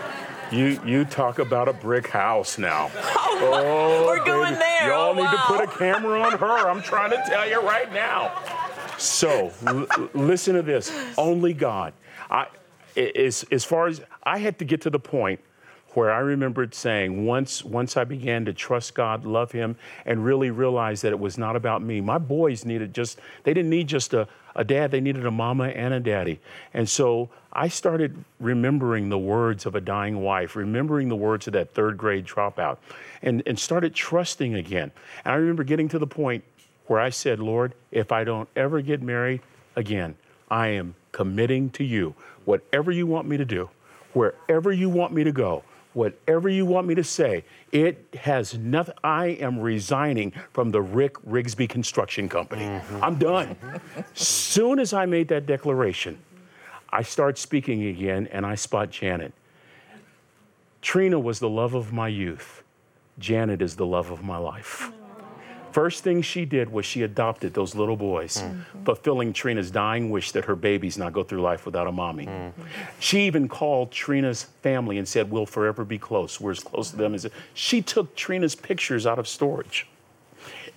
you 0.50 0.81
you 0.87 1.05
talk 1.05 1.38
about 1.38 1.69
a 1.69 1.75
brick 1.75 2.09
house 2.09 2.57
now. 2.57 2.91
Oh, 2.95 3.38
oh 3.43 4.07
we're 4.07 4.14
oh, 4.14 4.25
baby. 4.25 4.26
going 4.26 4.55
there. 4.55 4.88
Y'all 4.88 5.11
oh, 5.11 5.14
need 5.14 5.31
to 5.31 5.37
put 5.47 5.61
a 5.61 5.67
camera 5.67 6.23
on 6.23 6.38
her. 6.38 6.69
I'm 6.69 6.81
trying 6.81 7.11
to 7.11 7.23
tell 7.29 7.47
you 7.49 7.61
right 7.61 7.93
now. 7.93 8.33
So 8.97 9.53
l- 9.67 9.87
listen 10.14 10.55
to 10.55 10.62
this. 10.62 10.91
Only 11.19 11.53
God. 11.53 11.93
I, 12.31 12.47
as, 12.97 13.45
as 13.50 13.64
far 13.64 13.87
as 13.87 14.00
I 14.23 14.38
had 14.38 14.59
to 14.61 14.64
get 14.64 14.81
to 14.83 14.91
the 14.91 14.99
point 14.99 15.41
where 15.95 16.13
I 16.13 16.19
remembered 16.19 16.75
saying 16.75 17.25
once 17.25 17.65
once 17.65 17.97
I 17.97 18.05
began 18.05 18.45
to 18.45 18.53
trust 18.53 18.95
God, 18.95 19.25
love 19.25 19.53
him 19.53 19.77
and 20.05 20.25
really 20.25 20.51
realize 20.51 21.01
that 21.03 21.13
it 21.13 21.19
was 21.19 21.39
not 21.39 21.57
about 21.57 21.83
me. 21.83 22.01
My 22.01 22.19
boys 22.19 22.65
needed 22.65 22.93
just 22.93 23.19
they 23.45 23.55
didn't 23.55 23.71
need 23.71 23.87
just 23.87 24.13
a, 24.13 24.29
a 24.57 24.65
dad, 24.65 24.91
they 24.91 25.01
needed 25.01 25.25
a 25.25 25.31
mama 25.31 25.69
and 25.69 25.95
a 25.95 26.01
daddy. 26.01 26.41
And 26.73 26.89
so 26.89 27.31
I 27.53 27.69
started 27.69 28.25
remembering 28.41 29.09
the 29.09 29.19
words 29.19 29.67
of 29.67 29.77
a 29.77 29.81
dying 29.81 30.21
wife, 30.21 30.57
remembering 30.57 31.09
the 31.09 31.17
words 31.17 31.47
of 31.47 31.53
that 31.53 31.73
third 31.75 31.97
grade 31.97 32.27
dropout, 32.27 32.79
and, 33.23 33.43
and 33.47 33.59
started 33.59 33.95
trusting 33.95 34.55
again. 34.55 34.91
And 35.25 35.33
I 35.33 35.37
remember 35.37 35.63
getting 35.63 35.89
to 35.91 35.99
the 35.99 36.07
point 36.07 36.43
where 36.87 37.01
I 37.01 37.11
said, 37.11 37.39
Lord, 37.39 37.75
if 37.93 38.11
I 38.13 38.25
don't 38.25 38.49
ever 38.57 38.81
get 38.81 39.01
married 39.01 39.41
again, 39.77 40.17
I 40.51 40.69
am 40.69 40.95
committing 41.13 41.71
to 41.71 41.85
you 41.85 42.15
whatever 42.45 42.91
you 42.91 43.07
want 43.07 43.27
me 43.29 43.37
to 43.37 43.45
do, 43.45 43.71
wherever 44.13 44.73
you 44.73 44.91
want 44.91 45.13
me 45.13 45.25
to 45.25 45.33
go 45.33 45.63
whatever 45.95 46.49
you 46.49 46.67
want 46.67 46.87
me 46.87 46.95
to 46.95 47.05
say, 47.05 47.45
it 47.73 48.07
has 48.15 48.59
nothing. 48.59 48.95
I 49.03 49.27
am 49.27 49.59
resigning 49.59 50.33
from 50.53 50.71
the 50.71 50.83
Rick 50.83 51.15
Rigsby 51.27 51.69
Construction 51.69 52.29
Company. 52.29 52.65
Mm-hmm. 52.65 53.03
I'm 53.03 53.17
done. 53.17 53.57
Soon 54.15 54.79
as 54.79 54.93
I 54.93 55.07
made 55.07 55.29
that 55.29 55.47
declaration, 55.47 56.19
I 56.91 57.03
start 57.03 57.39
speaking 57.39 57.85
again 57.87 58.29
and 58.31 58.45
I 58.45 58.55
spot 58.55 58.91
Janet. 58.91 59.33
Trina 60.83 61.19
was 61.19 61.39
the 61.39 61.49
love 61.49 61.75
of 61.75 61.93
my 61.93 62.09
youth. 62.09 62.63
Janet 63.19 63.63
is 63.63 63.77
the 63.77 63.87
love 63.87 64.11
of 64.11 64.23
my 64.23 64.37
life. 64.37 64.93
First 65.75 66.04
thing 66.04 66.23
she 66.23 66.45
did 66.45 66.71
was 66.71 66.87
she 66.87 67.02
adopted 67.02 67.52
those 67.52 67.75
little 67.75 67.97
boys, 67.97 68.37
mm-hmm. 68.37 68.85
fulfilling 68.85 69.33
Trina's 69.33 69.73
dying 69.73 70.09
wish 70.09 70.31
that 70.31 70.45
her 70.45 70.54
babies 70.54 70.97
not 70.97 71.12
go 71.12 71.25
through 71.25 71.40
life 71.40 71.66
without 71.66 71.88
a 71.88 71.93
mommy. 71.93 72.26
Mm-hmm. 72.26 72.62
She 73.00 73.23
even 73.23 73.49
called 73.49 73.90
Trina's 73.90 74.45
family 74.62 74.99
and 74.99 75.09
said, 75.09 75.33
We'll 75.33 75.47
forever 75.47 75.85
be 75.85 75.99
close. 75.99 76.40
We're 76.40 76.52
as 76.52 76.61
close 76.61 76.93
to 76.93 76.97
them 76.97 77.12
as. 77.12 77.26
She 77.54 77.83
took 77.83 78.14
Trina's 78.14 78.54
pictures 78.54 79.04
out 79.04 79.19
of 79.19 79.26
storage 79.26 79.88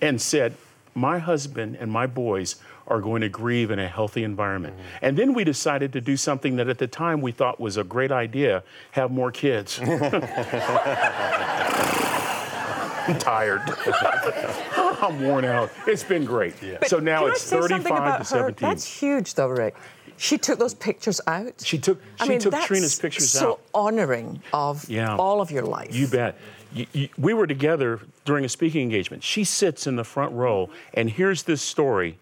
and 0.00 0.20
said, 0.20 0.56
My 0.96 1.18
husband 1.18 1.76
and 1.78 1.92
my 1.92 2.08
boys 2.08 2.56
are 2.88 3.00
going 3.00 3.20
to 3.20 3.28
grieve 3.28 3.70
in 3.70 3.78
a 3.78 3.86
healthy 3.86 4.24
environment. 4.24 4.74
Mm-hmm. 4.74 5.04
And 5.04 5.16
then 5.16 5.32
we 5.32 5.44
decided 5.44 5.92
to 5.92 6.00
do 6.00 6.16
something 6.16 6.56
that 6.56 6.68
at 6.68 6.78
the 6.78 6.88
time 6.88 7.20
we 7.20 7.30
thought 7.30 7.60
was 7.60 7.76
a 7.76 7.84
great 7.84 8.10
idea 8.10 8.64
have 8.90 9.12
more 9.12 9.30
kids. 9.30 9.78
I'm 13.08 13.18
tired. 13.18 13.62
I'm 14.76 15.22
worn 15.22 15.44
out. 15.44 15.70
It's 15.86 16.04
been 16.04 16.24
great. 16.24 16.54
Yeah. 16.62 16.78
So 16.86 16.98
now 16.98 17.26
it's 17.26 17.48
35 17.48 18.18
to 18.18 18.24
17. 18.24 18.68
That's 18.68 18.84
huge, 18.84 19.34
though, 19.34 19.48
Rick. 19.48 19.76
She 20.18 20.36
took 20.36 20.58
those 20.58 20.74
pictures 20.74 21.20
out. 21.26 21.62
She 21.64 21.78
took. 21.78 22.00
She 22.00 22.06
I 22.20 22.28
mean, 22.28 22.40
took 22.40 22.54
Trina's 22.62 22.98
pictures 22.98 23.30
so 23.30 23.38
out. 23.38 23.42
So 23.42 23.60
honoring 23.72 24.42
of 24.52 24.88
yeah. 24.90 25.16
all 25.16 25.40
of 25.40 25.50
your 25.50 25.62
life. 25.62 25.94
You 25.94 26.08
bet. 26.08 26.36
You, 26.72 26.86
you, 26.92 27.08
we 27.16 27.32
were 27.32 27.46
together 27.46 28.00
during 28.24 28.44
a 28.44 28.48
speaking 28.48 28.82
engagement. 28.82 29.22
She 29.22 29.44
sits 29.44 29.86
in 29.86 29.96
the 29.96 30.04
front 30.04 30.32
row 30.34 30.68
and 30.92 31.08
hears 31.08 31.44
this 31.44 31.62
story 31.62 32.18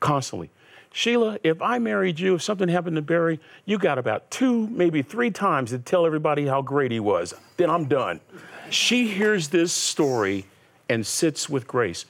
constantly. 0.00 0.50
Sheila, 0.92 1.38
if 1.42 1.62
I 1.62 1.78
married 1.78 2.18
you, 2.18 2.34
if 2.34 2.42
something 2.42 2.68
happened 2.68 2.96
to 2.96 3.02
Barry, 3.02 3.40
you 3.64 3.78
got 3.78 3.98
about 3.98 4.30
two, 4.30 4.66
maybe 4.68 5.02
three 5.02 5.30
times 5.30 5.70
to 5.70 5.78
tell 5.78 6.04
everybody 6.04 6.46
how 6.46 6.60
great 6.60 6.90
he 6.90 7.00
was. 7.00 7.34
Then 7.56 7.70
I'm 7.70 7.86
done. 7.86 8.20
She 8.70 9.08
hears 9.08 9.48
this 9.48 9.72
story 9.72 10.44
and 10.88 11.06
sits 11.06 11.48
with 11.48 11.66
grace. 11.66 12.04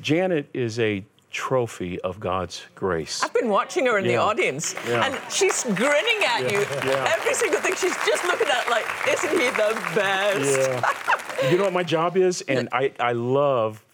Janet 0.00 0.48
is 0.54 0.78
a 0.78 1.04
trophy 1.30 2.00
of 2.00 2.18
God's 2.18 2.62
grace. 2.74 3.22
I've 3.22 3.34
been 3.34 3.48
watching 3.48 3.86
her 3.86 3.98
in 3.98 4.04
yeah. 4.04 4.12
the 4.12 4.16
audience, 4.16 4.74
yeah. 4.88 5.06
and 5.06 5.32
she's 5.32 5.62
grinning 5.62 6.24
at 6.26 6.42
yeah. 6.42 6.50
you. 6.50 6.60
Every 6.90 7.34
single 7.34 7.60
thing 7.60 7.74
she's 7.74 7.96
just 8.04 8.24
looking 8.24 8.48
at, 8.48 8.68
like, 8.68 8.86
isn't 9.08 9.30
he 9.30 9.50
the 9.50 9.80
best? 9.94 11.50
you 11.50 11.56
know 11.56 11.64
what 11.64 11.72
my 11.72 11.84
job 11.84 12.16
is, 12.16 12.42
and 12.42 12.68
I, 12.72 12.92
I 12.98 13.12
love 13.12 13.84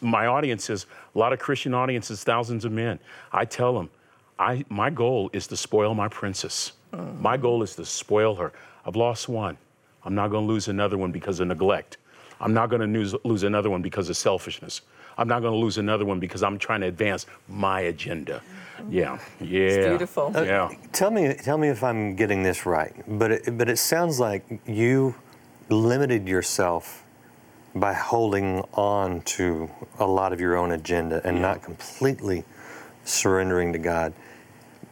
my 0.00 0.26
audiences. 0.26 0.86
A 1.14 1.18
lot 1.18 1.32
of 1.32 1.38
Christian 1.38 1.74
audiences, 1.74 2.22
thousands 2.22 2.64
of 2.64 2.72
men. 2.72 2.98
I 3.32 3.44
tell 3.44 3.74
them, 3.74 3.90
I 4.38 4.64
my 4.68 4.90
goal 4.90 5.30
is 5.32 5.46
to 5.48 5.56
spoil 5.56 5.94
my 5.94 6.08
princess. 6.08 6.72
Mm. 6.92 7.20
My 7.20 7.36
goal 7.36 7.62
is 7.62 7.76
to 7.76 7.84
spoil 7.84 8.34
her. 8.36 8.52
I've 8.84 8.96
lost 8.96 9.28
one. 9.28 9.56
I'm 10.04 10.14
not 10.14 10.28
going 10.28 10.46
to 10.46 10.52
lose 10.52 10.68
another 10.68 10.98
one 10.98 11.12
because 11.12 11.40
of 11.40 11.48
neglect. 11.48 11.96
I'm 12.40 12.52
not 12.52 12.68
going 12.68 12.80
to 12.80 12.86
lose, 12.86 13.14
lose 13.24 13.42
another 13.42 13.70
one 13.70 13.82
because 13.82 14.10
of 14.10 14.16
selfishness. 14.16 14.82
I'm 15.16 15.28
not 15.28 15.40
going 15.40 15.52
to 15.52 15.58
lose 15.58 15.78
another 15.78 16.04
one 16.04 16.18
because 16.20 16.42
I'm 16.42 16.58
trying 16.58 16.80
to 16.80 16.88
advance 16.88 17.26
my 17.48 17.80
agenda. 17.82 18.42
Yeah, 18.90 19.18
yeah. 19.40 19.60
It's 19.60 19.86
beautiful. 19.86 20.32
Uh, 20.34 20.42
yeah. 20.42 20.70
Tell 20.92 21.10
me, 21.10 21.34
tell 21.34 21.56
me 21.56 21.68
if 21.68 21.84
I'm 21.84 22.16
getting 22.16 22.42
this 22.42 22.66
right. 22.66 22.92
But 23.06 23.30
it, 23.30 23.58
but 23.58 23.68
it 23.68 23.78
sounds 23.78 24.18
like 24.18 24.44
you 24.66 25.14
limited 25.70 26.28
yourself 26.28 27.04
by 27.74 27.92
holding 27.92 28.60
on 28.74 29.20
to 29.22 29.70
a 29.98 30.06
lot 30.06 30.32
of 30.32 30.40
your 30.40 30.56
own 30.56 30.72
agenda 30.72 31.20
and 31.24 31.36
yeah. 31.36 31.42
not 31.42 31.62
completely 31.62 32.44
surrendering 33.04 33.72
to 33.72 33.78
God. 33.78 34.12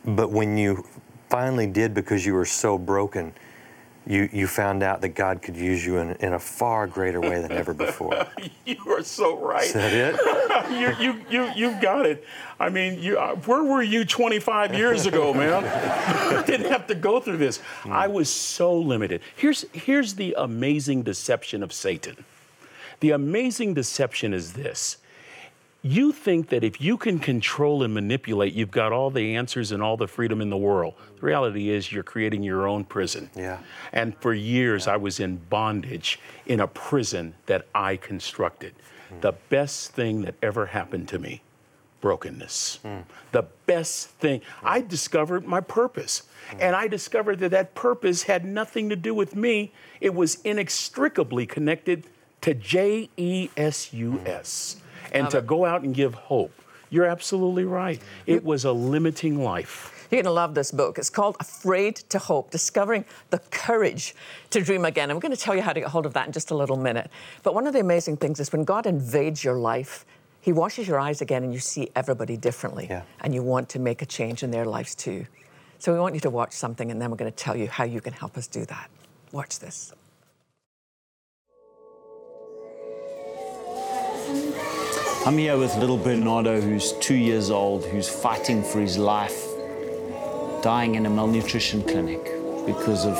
But 0.04 0.30
when 0.30 0.56
you 0.56 0.86
finally 1.28 1.66
did 1.66 1.94
because 1.94 2.26
you 2.26 2.34
were 2.34 2.44
so 2.44 2.78
broken, 2.78 3.32
you, 4.06 4.28
you 4.32 4.46
found 4.46 4.82
out 4.82 5.00
that 5.02 5.10
God 5.10 5.42
could 5.42 5.56
use 5.56 5.84
you 5.86 5.98
in, 5.98 6.12
in 6.16 6.32
a 6.32 6.38
far 6.38 6.86
greater 6.86 7.20
way 7.20 7.40
than 7.40 7.52
ever 7.52 7.72
before. 7.72 8.26
you 8.66 8.76
are 8.88 9.02
so 9.02 9.38
right. 9.38 9.64
Is 9.64 9.72
that 9.74 9.92
it? 9.92 11.00
you, 11.00 11.12
you, 11.12 11.24
you, 11.30 11.52
you've 11.54 11.80
got 11.80 12.06
it. 12.06 12.24
I 12.58 12.68
mean, 12.68 13.00
you, 13.00 13.18
uh, 13.18 13.36
where 13.36 13.62
were 13.62 13.82
you 13.82 14.04
25 14.04 14.74
years 14.74 15.06
ago, 15.06 15.32
man? 15.32 15.64
I 16.36 16.42
didn't 16.42 16.70
have 16.70 16.86
to 16.88 16.94
go 16.94 17.20
through 17.20 17.36
this. 17.36 17.60
Mm. 17.82 17.92
I 17.92 18.08
was 18.08 18.28
so 18.28 18.76
limited. 18.76 19.20
Here's, 19.36 19.64
here's 19.72 20.14
the 20.14 20.34
amazing 20.36 21.02
deception 21.02 21.62
of 21.62 21.72
Satan. 21.72 22.24
The 23.00 23.10
amazing 23.10 23.74
deception 23.74 24.34
is 24.34 24.52
this 24.52 24.98
you 25.82 26.12
think 26.12 26.48
that 26.50 26.62
if 26.62 26.80
you 26.80 26.96
can 26.96 27.18
control 27.18 27.82
and 27.82 27.92
manipulate, 27.92 28.54
you've 28.54 28.70
got 28.70 28.92
all 28.92 29.10
the 29.10 29.34
answers 29.34 29.72
and 29.72 29.82
all 29.82 29.96
the 29.96 30.06
freedom 30.06 30.40
in 30.40 30.48
the 30.48 30.56
world. 30.56 30.94
The 31.18 31.26
reality 31.26 31.70
is 31.70 31.90
you're 31.90 32.04
creating 32.04 32.44
your 32.44 32.68
own 32.68 32.84
prison. 32.84 33.30
Yeah. 33.34 33.58
And 33.92 34.16
for 34.18 34.32
years 34.32 34.86
yeah. 34.86 34.94
I 34.94 34.96
was 34.96 35.18
in 35.18 35.36
bondage 35.50 36.20
in 36.46 36.60
a 36.60 36.68
prison 36.68 37.34
that 37.46 37.66
I 37.74 37.96
constructed. 37.96 38.74
Mm. 39.12 39.20
The 39.22 39.32
best 39.48 39.92
thing 39.92 40.22
that 40.22 40.36
ever 40.40 40.66
happened 40.66 41.08
to 41.08 41.18
me, 41.18 41.42
brokenness. 42.00 42.78
Mm. 42.84 43.02
The 43.32 43.46
best 43.66 44.10
thing. 44.10 44.40
Mm. 44.40 44.44
I 44.62 44.80
discovered 44.82 45.46
my 45.46 45.60
purpose. 45.60 46.22
And 46.60 46.76
I 46.76 46.86
discovered 46.86 47.38
that 47.40 47.50
that 47.50 47.74
purpose 47.74 48.24
had 48.24 48.44
nothing 48.44 48.88
to 48.90 48.96
do 48.96 49.14
with 49.14 49.34
me. 49.34 49.72
It 50.00 50.14
was 50.14 50.36
inextricably 50.42 51.46
connected 51.46 52.06
to 52.42 52.54
J 52.54 53.08
E 53.16 53.48
S 53.56 53.92
U 53.92 54.20
S 54.26 54.76
and 55.12 55.30
to 55.30 55.40
go 55.40 55.64
out 55.64 55.82
and 55.82 55.94
give 55.94 56.14
hope. 56.14 56.52
You're 56.90 57.06
absolutely 57.06 57.64
right. 57.64 58.00
It 58.26 58.44
was 58.44 58.64
a 58.64 58.72
limiting 58.72 59.42
life. 59.42 60.06
You're 60.10 60.18
going 60.18 60.26
to 60.26 60.32
love 60.32 60.54
this 60.54 60.70
book. 60.70 60.98
It's 60.98 61.08
called 61.08 61.36
Afraid 61.40 61.96
to 62.10 62.18
Hope 62.18 62.50
Discovering 62.50 63.06
the 63.30 63.38
Courage 63.50 64.14
to 64.50 64.60
Dream 64.60 64.84
Again. 64.84 65.10
I'm 65.10 65.18
going 65.18 65.34
to 65.34 65.40
tell 65.40 65.54
you 65.54 65.62
how 65.62 65.72
to 65.72 65.80
get 65.80 65.88
hold 65.88 66.04
of 66.04 66.12
that 66.12 66.26
in 66.26 66.32
just 66.32 66.50
a 66.50 66.54
little 66.54 66.76
minute. 66.76 67.10
But 67.42 67.54
one 67.54 67.66
of 67.66 67.72
the 67.72 67.80
amazing 67.80 68.18
things 68.18 68.38
is 68.38 68.52
when 68.52 68.64
God 68.64 68.84
invades 68.84 69.42
your 69.42 69.54
life, 69.54 70.04
He 70.42 70.52
washes 70.52 70.86
your 70.86 71.00
eyes 71.00 71.22
again 71.22 71.42
and 71.42 71.54
you 71.54 71.60
see 71.60 71.88
everybody 71.96 72.36
differently. 72.36 72.88
Yeah. 72.90 73.04
And 73.22 73.34
you 73.34 73.42
want 73.42 73.70
to 73.70 73.78
make 73.78 74.02
a 74.02 74.06
change 74.06 74.42
in 74.42 74.50
their 74.50 74.66
lives 74.66 74.94
too. 74.94 75.24
So 75.78 75.94
we 75.94 75.98
want 75.98 76.14
you 76.14 76.20
to 76.20 76.30
watch 76.30 76.52
something 76.52 76.90
and 76.90 77.00
then 77.00 77.10
we're 77.10 77.16
going 77.16 77.32
to 77.32 77.36
tell 77.36 77.56
you 77.56 77.68
how 77.68 77.84
you 77.84 78.02
can 78.02 78.12
help 78.12 78.36
us 78.36 78.46
do 78.46 78.66
that. 78.66 78.90
Watch 79.32 79.60
this. 79.60 79.94
I'm 85.24 85.38
here 85.38 85.56
with 85.56 85.76
little 85.76 85.98
Bernardo, 85.98 86.60
who's 86.60 86.94
two 86.94 87.14
years 87.14 87.48
old, 87.48 87.84
who's 87.84 88.08
fighting 88.08 88.60
for 88.60 88.80
his 88.80 88.98
life, 88.98 89.46
dying 90.62 90.96
in 90.96 91.06
a 91.06 91.10
malnutrition 91.10 91.80
clinic 91.84 92.24
because 92.66 93.06
of 93.06 93.16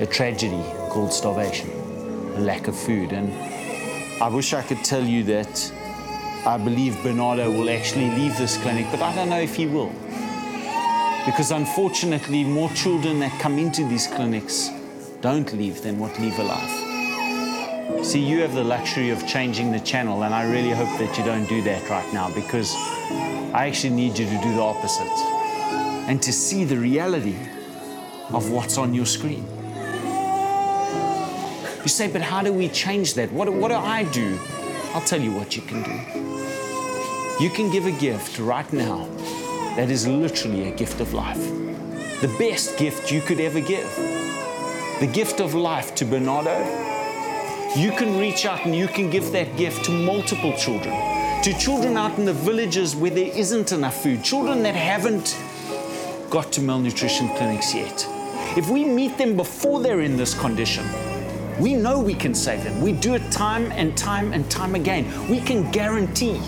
a 0.00 0.06
tragedy 0.08 0.62
called 0.90 1.12
starvation, 1.12 1.68
a 2.36 2.40
lack 2.40 2.68
of 2.68 2.76
food. 2.78 3.10
And 3.10 3.32
I 4.22 4.28
wish 4.28 4.52
I 4.52 4.62
could 4.62 4.84
tell 4.84 5.02
you 5.02 5.24
that 5.24 5.72
I 6.46 6.56
believe 6.56 7.02
Bernardo 7.02 7.50
will 7.50 7.68
actually 7.68 8.08
leave 8.10 8.38
this 8.38 8.56
clinic, 8.58 8.86
but 8.92 9.02
I 9.02 9.12
don't 9.16 9.30
know 9.30 9.40
if 9.40 9.56
he 9.56 9.66
will. 9.66 9.92
Because 11.26 11.50
unfortunately, 11.50 12.44
more 12.44 12.70
children 12.74 13.18
that 13.18 13.40
come 13.40 13.58
into 13.58 13.84
these 13.88 14.06
clinics 14.06 14.70
don't 15.20 15.52
leave 15.52 15.82
than 15.82 15.98
what 15.98 16.16
leave 16.20 16.38
alive. 16.38 16.77
See, 18.02 18.20
you 18.24 18.40
have 18.40 18.54
the 18.54 18.64
luxury 18.64 19.10
of 19.10 19.26
changing 19.26 19.72
the 19.72 19.80
channel, 19.80 20.22
and 20.22 20.34
I 20.34 20.50
really 20.50 20.70
hope 20.70 20.98
that 20.98 21.18
you 21.18 21.24
don't 21.24 21.46
do 21.46 21.60
that 21.62 21.88
right 21.90 22.10
now 22.12 22.32
because 22.34 22.74
I 23.52 23.66
actually 23.66 23.94
need 23.94 24.18
you 24.18 24.24
to 24.26 24.40
do 24.42 24.54
the 24.54 24.62
opposite 24.62 25.06
and 26.08 26.22
to 26.22 26.32
see 26.32 26.64
the 26.64 26.78
reality 26.78 27.36
of 28.30 28.50
what's 28.50 28.78
on 28.78 28.94
your 28.94 29.04
screen. 29.04 29.44
You 31.82 31.88
say, 31.88 32.08
but 32.10 32.22
how 32.22 32.42
do 32.42 32.52
we 32.52 32.68
change 32.68 33.14
that? 33.14 33.30
What, 33.32 33.52
what 33.52 33.68
do 33.68 33.74
I 33.74 34.04
do? 34.04 34.38
I'll 34.94 35.02
tell 35.04 35.20
you 35.20 35.32
what 35.32 35.54
you 35.56 35.62
can 35.62 35.82
do. 35.82 37.44
You 37.44 37.50
can 37.50 37.70
give 37.70 37.86
a 37.86 37.92
gift 37.92 38.38
right 38.38 38.70
now 38.72 39.06
that 39.76 39.90
is 39.90 40.06
literally 40.06 40.68
a 40.68 40.74
gift 40.74 41.00
of 41.00 41.12
life. 41.14 41.42
The 42.20 42.34
best 42.38 42.78
gift 42.78 43.12
you 43.12 43.20
could 43.20 43.38
ever 43.40 43.60
give. 43.60 43.88
the 45.00 45.06
gift 45.06 45.40
of 45.40 45.54
life 45.54 45.94
to 45.94 46.04
Bernardo, 46.04 46.56
you 47.78 47.92
can 47.92 48.18
reach 48.18 48.44
out 48.44 48.64
and 48.64 48.74
you 48.74 48.88
can 48.88 49.08
give 49.08 49.30
that 49.30 49.56
gift 49.56 49.84
to 49.84 49.92
multiple 49.92 50.52
children, 50.56 50.92
to 51.42 51.56
children 51.58 51.96
out 51.96 52.18
in 52.18 52.24
the 52.24 52.32
villages 52.32 52.96
where 52.96 53.10
there 53.10 53.30
isn't 53.36 53.70
enough 53.70 54.02
food, 54.02 54.24
children 54.24 54.64
that 54.64 54.74
haven't 54.74 55.38
got 56.28 56.50
to 56.52 56.60
malnutrition 56.60 57.28
clinics 57.36 57.72
yet. 57.72 58.04
If 58.56 58.68
we 58.68 58.84
meet 58.84 59.16
them 59.16 59.36
before 59.36 59.80
they're 59.80 60.00
in 60.00 60.16
this 60.16 60.34
condition, 60.34 60.84
we 61.60 61.74
know 61.74 62.00
we 62.00 62.14
can 62.14 62.34
save 62.34 62.64
them. 62.64 62.80
We 62.80 62.92
do 62.92 63.14
it 63.14 63.30
time 63.30 63.70
and 63.72 63.96
time 63.96 64.32
and 64.32 64.50
time 64.50 64.74
again. 64.74 65.28
We 65.28 65.40
can 65.40 65.70
guarantee 65.70 66.40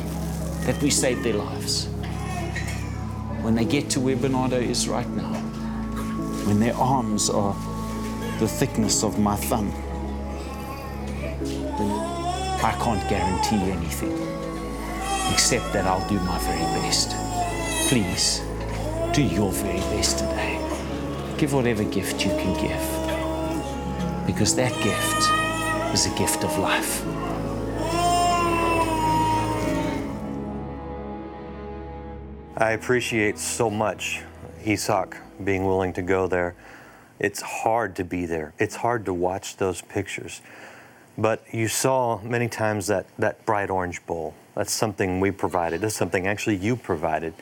that 0.66 0.80
we 0.82 0.90
save 0.90 1.22
their 1.22 1.34
lives. 1.34 1.86
When 3.42 3.54
they 3.54 3.64
get 3.64 3.88
to 3.90 4.00
where 4.00 4.16
Bernardo 4.16 4.56
is 4.56 4.88
right 4.88 5.08
now, 5.10 5.32
when 6.46 6.58
their 6.58 6.74
arms 6.74 7.30
are 7.30 7.54
the 8.40 8.48
thickness 8.48 9.04
of 9.04 9.18
my 9.18 9.36
thumb, 9.36 9.72
I 12.62 12.72
can't 12.72 13.08
guarantee 13.08 13.70
anything 13.70 14.12
except 15.32 15.72
that 15.72 15.86
I'll 15.86 16.06
do 16.08 16.20
my 16.20 16.38
very 16.40 16.58
best. 16.82 17.16
Please, 17.88 18.42
do 19.14 19.22
your 19.22 19.50
very 19.50 19.80
best 19.96 20.18
today. 20.18 20.58
Give 21.38 21.54
whatever 21.54 21.84
gift 21.84 22.22
you 22.22 22.30
can 22.32 22.52
give, 22.60 24.26
because 24.26 24.54
that 24.56 24.72
gift 24.82 25.94
is 25.94 26.04
a 26.04 26.18
gift 26.18 26.44
of 26.44 26.58
life. 26.58 27.02
I 32.58 32.72
appreciate 32.72 33.38
so 33.38 33.70
much 33.70 34.22
Isak 34.66 35.16
being 35.42 35.64
willing 35.64 35.94
to 35.94 36.02
go 36.02 36.26
there. 36.26 36.54
It's 37.18 37.40
hard 37.40 37.96
to 37.96 38.04
be 38.04 38.26
there. 38.26 38.52
It's 38.58 38.76
hard 38.76 39.06
to 39.06 39.14
watch 39.14 39.56
those 39.56 39.80
pictures. 39.80 40.42
But 41.20 41.44
you 41.52 41.68
saw 41.68 42.18
many 42.22 42.48
times 42.48 42.86
that, 42.86 43.04
that 43.18 43.44
bright 43.44 43.68
orange 43.68 44.04
bowl. 44.06 44.34
That's 44.54 44.72
something 44.72 45.20
we 45.20 45.30
provided. 45.30 45.82
That's 45.82 45.94
something 45.94 46.26
actually 46.26 46.56
you 46.56 46.76
provided. 46.76 47.34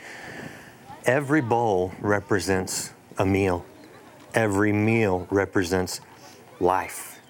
Every 1.04 1.40
bowl 1.40 1.92
represents 2.00 2.92
a 3.18 3.24
meal. 3.24 3.64
Every 4.34 4.72
meal 4.72 5.28
represents 5.30 6.00
life. 6.58 7.20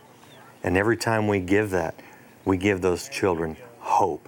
And 0.62 0.78
every 0.78 0.96
time 0.96 1.28
we 1.28 1.40
give 1.40 1.68
that, 1.70 1.94
we 2.46 2.56
give 2.56 2.80
those 2.80 3.10
children 3.10 3.58
hope. 3.80 4.26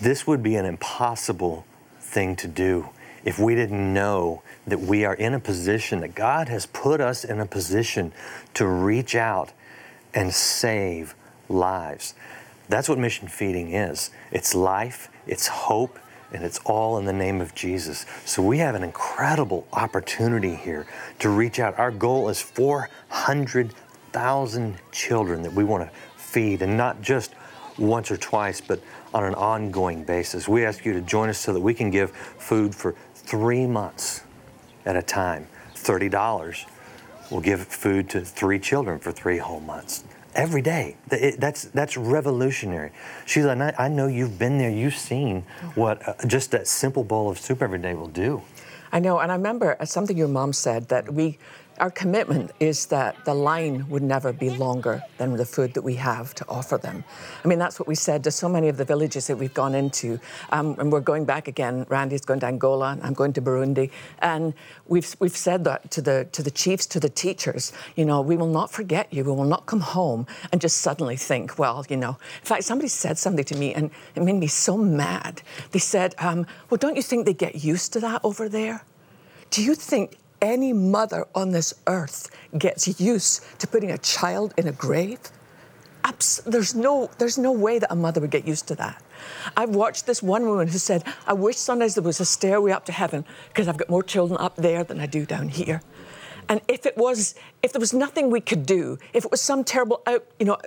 This 0.00 0.26
would 0.26 0.42
be 0.42 0.54
an 0.56 0.64
impossible 0.64 1.66
thing 2.00 2.34
to 2.36 2.48
do 2.48 2.88
if 3.26 3.38
we 3.38 3.54
didn't 3.54 3.92
know 3.92 4.42
that 4.66 4.80
we 4.80 5.04
are 5.04 5.14
in 5.14 5.34
a 5.34 5.40
position, 5.40 6.00
that 6.00 6.14
God 6.14 6.48
has 6.48 6.64
put 6.64 7.02
us 7.02 7.24
in 7.24 7.40
a 7.40 7.46
position 7.46 8.14
to 8.54 8.66
reach 8.66 9.14
out 9.14 9.52
and 10.14 10.32
save 10.32 11.14
lives. 11.48 12.14
That's 12.68 12.88
what 12.88 12.98
mission 12.98 13.28
feeding 13.28 13.74
is 13.74 14.10
it's 14.30 14.54
life, 14.54 15.10
it's 15.26 15.48
hope, 15.48 15.98
and 16.32 16.42
it's 16.42 16.58
all 16.64 16.96
in 16.98 17.04
the 17.04 17.12
name 17.12 17.40
of 17.40 17.54
Jesus. 17.54 18.06
So 18.24 18.42
we 18.42 18.58
have 18.58 18.74
an 18.74 18.82
incredible 18.82 19.66
opportunity 19.72 20.54
here 20.54 20.86
to 21.20 21.28
reach 21.28 21.60
out. 21.60 21.78
Our 21.78 21.90
goal 21.90 22.28
is 22.28 22.40
400,000 22.40 24.76
children 24.90 25.42
that 25.42 25.52
we 25.52 25.64
want 25.64 25.88
to 25.88 25.94
feed, 26.16 26.62
and 26.62 26.76
not 26.76 27.02
just 27.02 27.34
once 27.78 28.10
or 28.10 28.16
twice, 28.16 28.60
but 28.60 28.80
on 29.12 29.24
an 29.24 29.34
ongoing 29.34 30.04
basis. 30.04 30.48
We 30.48 30.64
ask 30.64 30.84
you 30.84 30.92
to 30.94 31.00
join 31.00 31.28
us 31.28 31.38
so 31.38 31.52
that 31.52 31.60
we 31.60 31.74
can 31.74 31.90
give 31.90 32.10
food 32.10 32.74
for 32.74 32.94
three 33.14 33.66
months 33.66 34.22
at 34.84 34.96
a 34.96 35.02
time. 35.02 35.46
$30. 35.74 36.66
We'll 37.30 37.40
give 37.40 37.66
food 37.66 38.08
to 38.10 38.20
three 38.20 38.58
children 38.58 38.98
for 38.98 39.12
three 39.12 39.38
whole 39.38 39.60
months. 39.60 40.04
Every 40.34 40.62
day. 40.62 40.96
that's, 41.38 41.64
that's 41.66 41.96
revolutionary. 41.96 42.90
Sheila, 43.24 43.56
I, 43.56 43.74
I 43.78 43.88
know 43.88 44.08
you've 44.08 44.38
been 44.38 44.58
there, 44.58 44.70
you've 44.70 44.96
seen 44.96 45.44
what 45.74 46.06
uh, 46.08 46.14
just 46.26 46.50
that 46.50 46.66
simple 46.66 47.04
bowl 47.04 47.30
of 47.30 47.38
soup 47.38 47.62
every 47.62 47.78
day 47.78 47.94
will 47.94 48.08
do. 48.08 48.42
I 48.92 49.00
know, 49.00 49.18
and 49.18 49.32
I 49.32 49.36
remember 49.36 49.76
uh, 49.80 49.84
something 49.84 50.16
your 50.16 50.28
mom 50.28 50.52
said 50.52 50.88
that 50.88 51.12
we 51.12 51.38
our 51.78 51.90
commitment 51.90 52.52
is 52.60 52.86
that 52.86 53.24
the 53.24 53.34
line 53.34 53.88
would 53.88 54.02
never 54.02 54.32
be 54.32 54.50
longer 54.50 55.02
than 55.18 55.36
the 55.36 55.44
food 55.44 55.74
that 55.74 55.82
we 55.82 55.94
have 55.94 56.34
to 56.34 56.44
offer 56.48 56.78
them. 56.78 57.04
I 57.44 57.48
mean, 57.48 57.58
that's 57.58 57.80
what 57.80 57.88
we 57.88 57.94
said 57.94 58.22
to 58.24 58.30
so 58.30 58.48
many 58.48 58.68
of 58.68 58.76
the 58.76 58.84
villages 58.84 59.26
that 59.26 59.36
we've 59.36 59.54
gone 59.54 59.74
into. 59.74 60.20
Um, 60.50 60.76
and 60.78 60.92
we're 60.92 61.00
going 61.00 61.24
back 61.24 61.48
again. 61.48 61.84
Randy's 61.88 62.24
going 62.24 62.40
to 62.40 62.46
Angola, 62.46 62.92
and 62.92 63.02
I'm 63.02 63.14
going 63.14 63.32
to 63.34 63.42
Burundi. 63.42 63.90
And 64.20 64.54
we've, 64.86 65.16
we've 65.18 65.36
said 65.36 65.64
that 65.64 65.90
to 65.92 66.02
the, 66.02 66.28
to 66.32 66.42
the 66.42 66.50
chiefs, 66.50 66.86
to 66.86 67.00
the 67.00 67.08
teachers, 67.08 67.72
you 67.96 68.04
know, 68.04 68.20
we 68.20 68.36
will 68.36 68.52
not 68.52 68.70
forget 68.70 69.12
you. 69.12 69.24
We 69.24 69.32
will 69.32 69.44
not 69.44 69.66
come 69.66 69.80
home 69.80 70.26
and 70.52 70.60
just 70.60 70.78
suddenly 70.78 71.16
think, 71.16 71.58
well, 71.58 71.84
you 71.88 71.96
know. 71.96 72.10
In 72.40 72.46
fact, 72.46 72.64
somebody 72.64 72.88
said 72.88 73.18
something 73.18 73.44
to 73.44 73.56
me 73.56 73.74
and 73.74 73.90
it 74.14 74.22
made 74.22 74.36
me 74.36 74.46
so 74.46 74.76
mad. 74.76 75.42
They 75.72 75.78
said, 75.78 76.14
um, 76.18 76.46
well, 76.70 76.78
don't 76.78 76.96
you 76.96 77.02
think 77.02 77.26
they 77.26 77.34
get 77.34 77.64
used 77.64 77.92
to 77.94 78.00
that 78.00 78.20
over 78.24 78.48
there? 78.48 78.84
Do 79.50 79.62
you 79.62 79.74
think 79.74 80.16
any 80.44 80.72
mother 80.72 81.26
on 81.34 81.50
this 81.50 81.74
earth 81.86 82.30
gets 82.56 83.00
used 83.00 83.44
to 83.58 83.66
putting 83.66 83.90
a 83.90 83.98
child 83.98 84.54
in 84.56 84.68
a 84.68 84.72
grave, 84.72 85.20
abs- 86.04 86.42
there's 86.46 86.74
no, 86.74 87.10
there's 87.18 87.38
no 87.38 87.52
way 87.52 87.78
that 87.78 87.90
a 87.90 87.96
mother 87.96 88.20
would 88.20 88.30
get 88.30 88.46
used 88.46 88.68
to 88.68 88.74
that. 88.76 89.02
I've 89.56 89.70
watched 89.70 90.06
this 90.06 90.22
one 90.22 90.46
woman 90.46 90.68
who 90.68 90.78
said, 90.78 91.04
I 91.26 91.32
wish 91.32 91.56
sometimes 91.56 91.94
there 91.94 92.02
was 92.02 92.20
a 92.20 92.24
stairway 92.24 92.72
up 92.72 92.84
to 92.86 92.92
heaven 92.92 93.24
because 93.48 93.68
I've 93.68 93.76
got 93.76 93.88
more 93.88 94.02
children 94.02 94.38
up 94.40 94.56
there 94.56 94.84
than 94.84 95.00
I 95.00 95.06
do 95.06 95.24
down 95.24 95.48
here. 95.48 95.80
And 96.48 96.60
if 96.68 96.84
it 96.84 96.96
was, 96.96 97.34
if 97.62 97.72
there 97.72 97.80
was 97.80 97.94
nothing 97.94 98.30
we 98.30 98.40
could 98.40 98.66
do, 98.66 98.98
if 99.14 99.24
it 99.24 99.30
was 99.30 99.40
some 99.40 99.64
terrible, 99.64 100.02
out, 100.06 100.26
you 100.38 100.44
know, 100.44 100.58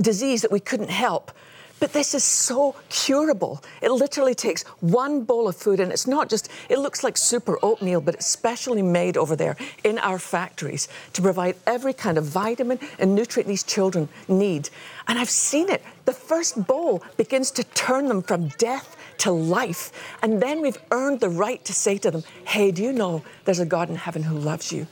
disease 0.00 0.42
that 0.42 0.50
we 0.50 0.60
couldn't 0.60 0.90
help, 0.90 1.30
but 1.78 1.92
this 1.92 2.14
is 2.14 2.24
so 2.24 2.74
curable. 2.88 3.62
It 3.82 3.90
literally 3.90 4.34
takes 4.34 4.62
one 4.80 5.24
bowl 5.24 5.48
of 5.48 5.56
food, 5.56 5.80
and 5.80 5.92
it's 5.92 6.06
not 6.06 6.30
just, 6.30 6.50
it 6.68 6.78
looks 6.78 7.04
like 7.04 7.16
super 7.16 7.58
oatmeal, 7.62 8.00
but 8.00 8.14
it's 8.14 8.26
specially 8.26 8.82
made 8.82 9.16
over 9.16 9.36
there 9.36 9.56
in 9.84 9.98
our 9.98 10.18
factories 10.18 10.88
to 11.12 11.22
provide 11.22 11.56
every 11.66 11.92
kind 11.92 12.18
of 12.18 12.24
vitamin 12.24 12.78
and 12.98 13.14
nutrient 13.14 13.48
these 13.48 13.62
children 13.62 14.08
need. 14.28 14.70
And 15.06 15.18
I've 15.18 15.30
seen 15.30 15.68
it. 15.68 15.82
The 16.04 16.12
first 16.12 16.66
bowl 16.66 17.02
begins 17.16 17.50
to 17.52 17.64
turn 17.64 18.06
them 18.08 18.22
from 18.22 18.48
death 18.58 18.96
to 19.18 19.30
life. 19.30 19.92
And 20.22 20.40
then 20.40 20.60
we've 20.62 20.78
earned 20.90 21.20
the 21.20 21.28
right 21.28 21.64
to 21.64 21.72
say 21.72 21.98
to 21.98 22.10
them, 22.10 22.24
hey, 22.46 22.70
do 22.70 22.82
you 22.82 22.92
know 22.92 23.22
there's 23.44 23.60
a 23.60 23.66
God 23.66 23.88
in 23.90 23.96
heaven 23.96 24.22
who 24.22 24.38
loves 24.38 24.72
you? 24.72 24.86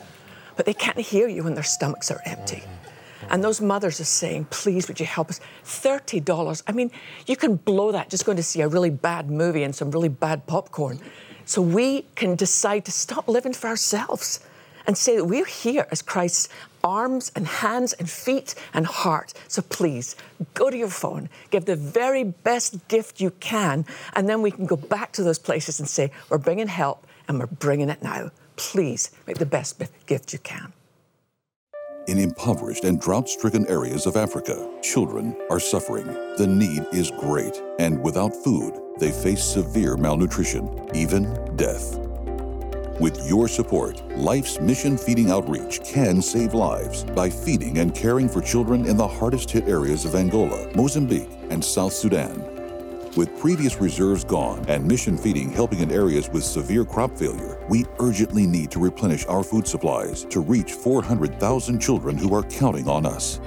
But 0.57 0.67
they 0.67 0.75
can't 0.75 0.99
hear 0.99 1.29
you 1.29 1.45
when 1.45 1.55
their 1.55 1.65
stomachs 1.65 2.11
are 2.11 2.21
empty. 2.25 2.63
And 3.31 3.43
those 3.43 3.61
mothers 3.61 4.01
are 4.01 4.05
saying, 4.05 4.47
please, 4.51 4.89
would 4.89 5.01
you 5.01 5.07
help 5.07 5.31
us? 5.31 5.41
$30. 5.65 6.63
I 6.67 6.73
mean, 6.73 6.91
you 7.27 7.37
can 7.37 7.57
blow 7.57 7.93
that 7.93 8.11
just 8.11 8.25
going 8.25 8.37
to 8.37 8.43
see 8.43 8.61
a 8.61 8.69
really 8.69 8.91
bad 8.91 9.31
movie 9.31 9.63
and 9.63 9.75
some 9.75 9.91
really 9.91 10.09
bad 10.09 10.47
popcorn. 10.47 11.01
So 11.45 11.61
we 11.61 12.07
can 12.15 12.37
decide 12.37 12.85
to 12.87 12.93
stop 12.93 13.29
living 13.29 13.53
for 13.53 13.69
ourselves 13.69 14.41
and 14.87 14.97
say 14.97 15.17
that 15.17 15.25
we're 15.25 15.47
here 15.47 15.87
as 15.91 16.03
Christ's 16.03 16.49
arms 16.83 17.33
and 17.35 17.47
hands 17.47 17.95
and 17.95 18.09
feet 18.09 18.55
and 18.73 18.87
heart. 18.87 19.33
So 19.49 19.63
please 19.63 20.17
go 20.53 20.71
to 20.71 20.77
your 20.77 20.89
phone, 20.89 21.29
give 21.51 21.65
the 21.65 21.77
very 21.77 22.25
best 22.25 22.87
gift 22.89 23.21
you 23.21 23.31
can, 23.31 23.87
and 24.15 24.29
then 24.29 24.43
we 24.43 24.51
can 24.51 24.67
go 24.67 24.77
back 24.77 25.13
to 25.13 25.23
those 25.23 25.39
places 25.39 25.81
and 25.81 25.89
say, 25.89 26.11
We're 26.29 26.39
bringing 26.39 26.69
help 26.69 27.07
and 27.27 27.39
we're 27.39 27.47
bringing 27.47 27.89
it 27.89 28.03
now. 28.03 28.31
Please 28.57 29.11
make 29.27 29.39
the 29.39 29.47
best 29.47 29.83
gift 30.07 30.33
you 30.33 30.39
can. 30.39 30.73
In 32.07 32.19
impoverished 32.19 32.85
and 32.85 33.01
drought 33.01 33.31
stricken 33.31 33.67
areas 33.67 34.05
of 34.05 34.15
Africa, 34.15 34.69
children 34.83 35.35
are 35.49 35.59
suffering. 35.59 36.07
The 36.37 36.47
need 36.47 36.85
is 36.93 37.11
great, 37.11 37.63
and 37.79 37.99
without 38.03 38.35
food, 38.35 38.79
they 38.99 39.11
face 39.11 39.43
severe 39.43 39.97
malnutrition, 39.97 40.69
even 40.95 41.33
death. 41.57 41.99
With 43.01 43.27
your 43.27 43.49
support, 43.49 44.07
Life's 44.19 44.61
mission 44.61 44.99
feeding 44.99 45.31
outreach 45.31 45.83
can 45.83 46.21
save 46.21 46.53
lives 46.53 47.05
by 47.05 47.31
feeding 47.31 47.79
and 47.79 47.95
caring 47.95 48.29
for 48.29 48.43
children 48.43 48.85
in 48.85 48.99
the 48.99 49.09
hardest 49.09 49.51
hit 49.51 49.67
areas 49.67 50.05
of 50.05 50.15
Angola, 50.15 50.71
Mozambique, 50.75 51.31
and 51.49 51.65
South 51.65 51.95
Sudan. 51.95 52.54
With 53.17 53.39
previous 53.39 53.81
reserves 53.81 54.25
gone 54.25 54.65
and 54.67 54.85
mission 54.85 55.17
feeding 55.17 55.49
helping 55.53 55.79
in 55.79 55.93
areas 55.93 56.29
with 56.29 56.43
severe 56.43 56.85
crop 56.85 57.17
failure, 57.17 57.65
we 57.69 57.85
urgently 58.01 58.45
need 58.45 58.73
to 58.73 58.81
replenish 58.81 59.25
our 59.27 59.45
food 59.45 59.69
supplies 59.69 60.25
to 60.31 60.41
reach 60.41 60.73
400,000 60.73 61.79
children 61.79 62.17
who 62.17 62.35
are 62.35 62.43
counting 62.43 62.89
on 62.89 63.07
us. 63.07 63.41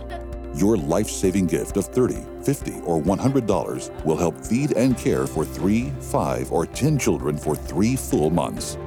Your 0.55 0.77
life 0.77 1.09
saving 1.09 1.47
gift 1.47 1.75
of 1.75 1.91
$30, 1.91 2.45
$50, 2.45 2.87
or 2.87 3.01
$100 3.01 4.05
will 4.05 4.15
help 4.15 4.39
feed 4.39 4.71
and 4.77 4.97
care 4.97 5.27
for 5.27 5.43
three, 5.43 5.91
five, 5.99 6.49
or 6.53 6.65
10 6.65 6.97
children 6.97 7.37
for 7.37 7.53
three 7.53 7.97
full 7.97 8.29
months. 8.29 8.77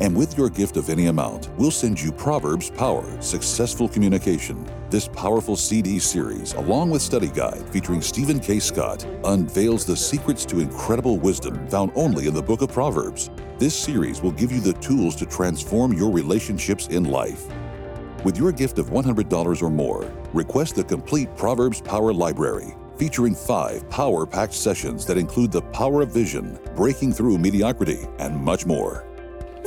And 0.00 0.16
with 0.16 0.38
your 0.38 0.48
gift 0.48 0.76
of 0.76 0.90
any 0.90 1.06
amount, 1.06 1.50
we'll 1.56 1.72
send 1.72 2.00
you 2.00 2.12
Proverbs 2.12 2.70
Power 2.70 3.20
Successful 3.20 3.88
Communication. 3.88 4.64
This 4.90 5.08
powerful 5.08 5.56
CD 5.56 5.98
series, 5.98 6.52
along 6.54 6.90
with 6.90 7.02
study 7.02 7.28
guide 7.28 7.68
featuring 7.70 8.00
Stephen 8.00 8.38
K. 8.38 8.60
Scott, 8.60 9.04
unveils 9.24 9.84
the 9.84 9.96
secrets 9.96 10.44
to 10.46 10.60
incredible 10.60 11.18
wisdom 11.18 11.66
found 11.68 11.90
only 11.96 12.28
in 12.28 12.34
the 12.34 12.42
book 12.42 12.62
of 12.62 12.70
Proverbs. 12.70 13.30
This 13.58 13.74
series 13.74 14.22
will 14.22 14.30
give 14.30 14.52
you 14.52 14.60
the 14.60 14.74
tools 14.74 15.16
to 15.16 15.26
transform 15.26 15.92
your 15.92 16.12
relationships 16.12 16.86
in 16.86 17.04
life. 17.04 17.46
With 18.22 18.38
your 18.38 18.52
gift 18.52 18.78
of 18.78 18.90
$100 18.90 19.62
or 19.62 19.70
more, 19.70 20.08
request 20.32 20.76
the 20.76 20.84
complete 20.84 21.34
Proverbs 21.36 21.80
Power 21.80 22.12
Library, 22.12 22.76
featuring 22.96 23.34
five 23.34 23.88
power 23.90 24.26
packed 24.26 24.54
sessions 24.54 25.04
that 25.06 25.18
include 25.18 25.50
the 25.50 25.62
power 25.62 26.02
of 26.02 26.12
vision, 26.12 26.56
breaking 26.76 27.12
through 27.12 27.38
mediocrity, 27.38 28.06
and 28.20 28.36
much 28.40 28.64
more. 28.64 29.07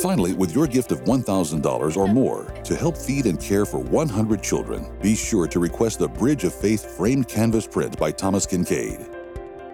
Finally, 0.02 0.34
with 0.34 0.56
your 0.56 0.66
gift 0.66 0.92
of 0.92 1.04
$1,000 1.04 1.96
or 1.96 2.08
more 2.08 2.46
to 2.64 2.76
help 2.76 2.98
feed 2.98 3.28
and 3.28 3.40
care 3.40 3.68
for 3.68 3.78
100 3.78 4.42
children, 4.42 4.92
be 5.00 5.16
sure 5.16 5.46
to 5.48 5.60
request 5.60 6.00
the 6.00 6.08
Bridge 6.08 6.44
of 6.44 6.56
Faith 6.56 6.98
framed 6.98 7.28
canvas 7.28 7.68
print 7.68 8.00
by 8.00 8.12
Thomas 8.12 8.48
Kinkade. 8.48 9.08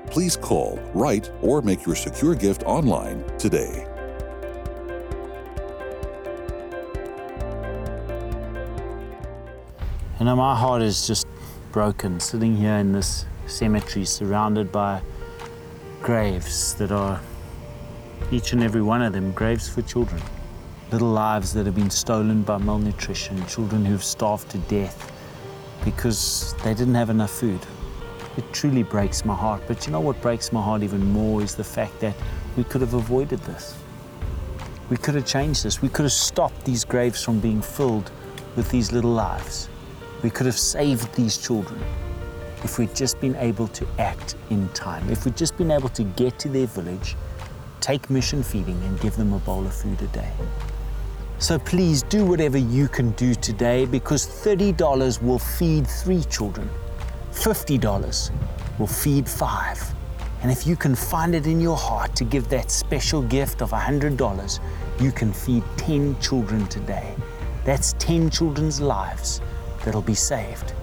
Please 0.08 0.36
call, 0.36 0.80
write, 0.94 1.32
or 1.42 1.62
make 1.62 1.86
your 1.86 1.96
secure 1.96 2.36
gift 2.36 2.64
online 2.64 3.24
today. 3.38 3.88
You 10.20 10.26
know, 10.26 10.36
my 10.36 10.58
heart 10.58 10.82
is 10.82 11.08
just 11.08 11.26
broken 11.72 12.20
sitting 12.20 12.58
here 12.58 12.74
in 12.74 12.92
this 12.92 13.26
cemetery 13.46 14.04
surrounded 14.04 14.74
by 14.74 15.02
graves 16.02 16.74
that 16.76 16.92
are, 16.92 17.22
each 18.32 18.54
and 18.54 18.64
every 18.64 18.82
one 18.82 19.02
of 19.02 19.14
them, 19.14 19.32
graves 19.32 19.70
for 19.70 19.82
children. 19.82 20.22
Little 20.92 21.10
lives 21.10 21.54
that 21.54 21.66
have 21.66 21.76
been 21.76 21.90
stolen 21.90 22.44
by 22.44 22.58
malnutrition, 22.58 23.46
children 23.46 23.86
who've 23.86 24.04
starved 24.04 24.50
to 24.52 24.58
death 24.60 25.12
because 25.84 26.54
they 26.64 26.74
didn't 26.74 26.96
have 26.96 27.10
enough 27.10 27.32
food. 27.32 27.60
It 28.36 28.52
truly 28.54 28.84
breaks 28.84 29.26
my 29.26 29.36
heart. 29.36 29.62
But 29.68 29.86
you 29.86 29.92
know 29.92 30.00
what 30.00 30.22
breaks 30.22 30.52
my 30.52 30.62
heart 30.62 30.84
even 30.84 31.06
more 31.12 31.42
is 31.42 31.56
the 31.56 31.64
fact 31.64 32.00
that 32.02 32.16
we 32.56 32.64
could 32.64 32.82
have 32.82 32.94
avoided 32.94 33.40
this. 33.40 33.76
We 34.90 34.98
could 34.98 35.16
have 35.16 35.26
changed 35.26 35.64
this. 35.64 35.82
We 35.82 35.90
could 35.90 36.04
have 36.04 36.14
stopped 36.14 36.64
these 36.64 36.86
graves 36.86 37.24
from 37.24 37.40
being 37.40 37.62
filled 37.62 38.12
with 38.56 38.70
these 38.70 38.92
little 38.92 39.12
lives. 39.12 39.70
We 40.24 40.30
could 40.30 40.46
have 40.46 40.58
saved 40.58 41.14
these 41.16 41.38
children 41.38 41.80
if 42.64 42.80
we'd 42.80 42.96
just 42.96 43.20
been 43.20 43.36
able 43.36 43.68
to 43.68 43.88
act 44.00 44.36
in 44.50 44.68
time, 44.70 45.08
if 45.10 45.26
we'd 45.26 45.38
just 45.38 45.56
been 45.58 45.72
able 45.72 45.90
to 45.90 46.04
get 46.04 46.40
to 46.40 46.50
their 46.50 46.68
village, 46.68 47.16
take 47.80 48.10
mission 48.10 48.44
feeding, 48.44 48.82
and 48.84 49.00
give 49.00 49.16
them 49.16 49.34
a 49.34 49.40
bowl 49.40 49.66
of 49.66 49.74
food 49.74 50.02
a 50.02 50.08
day. 50.08 50.32
So 51.40 51.60
please 51.60 52.02
do 52.04 52.26
whatever 52.26 52.58
you 52.58 52.88
can 52.88 53.12
do 53.12 53.36
today 53.36 53.86
because 53.86 54.26
$30 54.26 55.22
will 55.22 55.38
feed 55.38 55.86
three 55.88 56.24
children, 56.24 56.70
$50 57.32 58.32
will 58.80 58.88
feed 58.88 59.30
five. 59.30 59.80
And 60.42 60.52
if 60.52 60.66
you 60.66 60.76
can 60.76 60.96
find 60.96 61.36
it 61.36 61.48
in 61.48 61.60
your 61.60 61.78
heart 61.78 62.16
to 62.16 62.24
give 62.24 62.50
that 62.50 62.72
special 62.72 63.22
gift 63.22 63.62
of 63.62 63.72
$100, 63.72 64.60
you 65.00 65.12
can 65.12 65.32
feed 65.32 65.64
10 65.78 66.20
children 66.20 66.68
today. 66.68 67.16
That's 67.66 67.94
10 67.94 68.30
children's 68.30 68.80
lives 68.80 69.42
that'll 69.84 70.02
be 70.02 70.16
saved. 70.16 70.74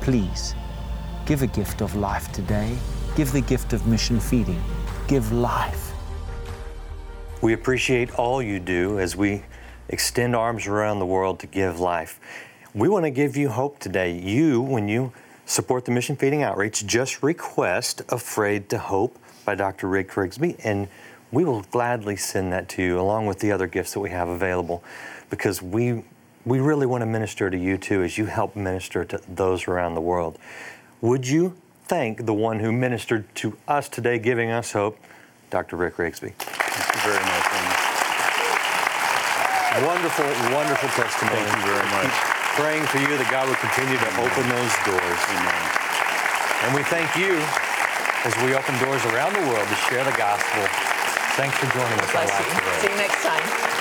Please 0.00 0.54
give 1.26 1.42
a 1.42 1.46
gift 1.46 1.80
of 1.80 1.94
life 1.94 2.30
today. 2.32 2.76
Give 3.16 3.30
the 3.32 3.40
gift 3.40 3.72
of 3.72 3.86
mission 3.86 4.20
feeding. 4.20 4.62
Give 5.06 5.32
life. 5.32 5.83
We 7.44 7.52
appreciate 7.52 8.18
all 8.18 8.40
you 8.40 8.58
do 8.58 8.98
as 8.98 9.16
we 9.16 9.42
extend 9.90 10.34
arms 10.34 10.66
around 10.66 10.98
the 10.98 11.04
world 11.04 11.40
to 11.40 11.46
give 11.46 11.78
life. 11.78 12.18
We 12.74 12.88
want 12.88 13.04
to 13.04 13.10
give 13.10 13.36
you 13.36 13.50
hope 13.50 13.78
today. 13.78 14.18
You, 14.18 14.62
when 14.62 14.88
you 14.88 15.12
support 15.44 15.84
the 15.84 15.90
Mission 15.90 16.16
Feeding 16.16 16.42
Outreach, 16.42 16.86
just 16.86 17.22
request 17.22 18.00
Afraid 18.08 18.70
to 18.70 18.78
Hope 18.78 19.18
by 19.44 19.56
Dr. 19.56 19.88
Rick 19.88 20.12
Rigsby, 20.12 20.58
and 20.64 20.88
we 21.32 21.44
will 21.44 21.60
gladly 21.70 22.16
send 22.16 22.50
that 22.54 22.66
to 22.70 22.82
you 22.82 22.98
along 22.98 23.26
with 23.26 23.40
the 23.40 23.52
other 23.52 23.66
gifts 23.66 23.92
that 23.92 24.00
we 24.00 24.08
have 24.08 24.28
available 24.28 24.82
because 25.28 25.60
we 25.60 26.02
we 26.46 26.60
really 26.60 26.86
want 26.86 27.02
to 27.02 27.06
minister 27.06 27.50
to 27.50 27.58
you 27.58 27.76
too 27.76 28.02
as 28.02 28.16
you 28.16 28.24
help 28.24 28.56
minister 28.56 29.04
to 29.04 29.20
those 29.28 29.68
around 29.68 29.96
the 29.96 30.00
world. 30.00 30.38
Would 31.02 31.28
you 31.28 31.54
thank 31.84 32.24
the 32.24 32.32
one 32.32 32.60
who 32.60 32.72
ministered 32.72 33.26
to 33.34 33.58
us 33.68 33.90
today, 33.90 34.18
giving 34.18 34.50
us 34.50 34.72
hope, 34.72 34.98
Dr. 35.50 35.76
Rick 35.76 35.96
Rigsby? 35.96 36.53
Thank 36.94 37.10
you 37.10 37.10
very 37.10 37.26
much. 37.26 37.46
Wonderful, 39.82 40.30
wonderful 40.54 40.88
testimony. 40.94 41.42
Thank 41.42 41.58
you 41.58 41.74
very 41.74 41.90
much. 41.90 42.06
Keep 42.06 42.54
praying 42.54 42.86
for 42.86 43.02
you 43.02 43.18
that 43.18 43.26
God 43.34 43.50
will 43.50 43.58
continue 43.58 43.98
to 43.98 44.08
Amen. 44.14 44.30
open 44.30 44.46
those 44.46 44.70
doors. 44.86 45.20
Amen. 45.34 45.64
And 46.62 46.70
we 46.70 46.86
thank 46.86 47.10
you 47.18 47.34
as 48.22 48.30
we 48.46 48.54
open 48.54 48.78
doors 48.78 49.02
around 49.10 49.34
the 49.34 49.42
world 49.50 49.66
to 49.66 49.78
share 49.90 50.06
the 50.06 50.14
gospel. 50.14 50.62
Thanks 51.34 51.58
for 51.58 51.66
joining 51.74 51.98
us. 51.98 52.06
Bless 52.14 52.30
you. 52.30 52.46
See 52.78 52.94
you 52.94 52.98
next 53.02 53.26
time. 53.26 53.73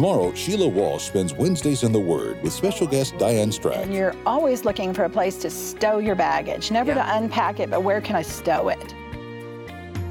Tomorrow, 0.00 0.32
Sheila 0.32 0.66
Walsh 0.66 1.02
spends 1.02 1.34
Wednesdays 1.34 1.82
in 1.82 1.92
the 1.92 2.00
Word 2.00 2.42
with 2.42 2.54
special 2.54 2.86
guest 2.86 3.18
Diane 3.18 3.50
Strack. 3.50 3.82
And 3.82 3.92
you're 3.92 4.14
always 4.24 4.64
looking 4.64 4.94
for 4.94 5.04
a 5.04 5.10
place 5.10 5.36
to 5.42 5.50
stow 5.50 5.98
your 5.98 6.14
baggage, 6.14 6.70
never 6.70 6.92
yeah. 6.92 7.04
to 7.04 7.16
unpack 7.18 7.60
it, 7.60 7.68
but 7.68 7.82
where 7.82 8.00
can 8.00 8.16
I 8.16 8.22
stow 8.22 8.70
it? 8.70 8.94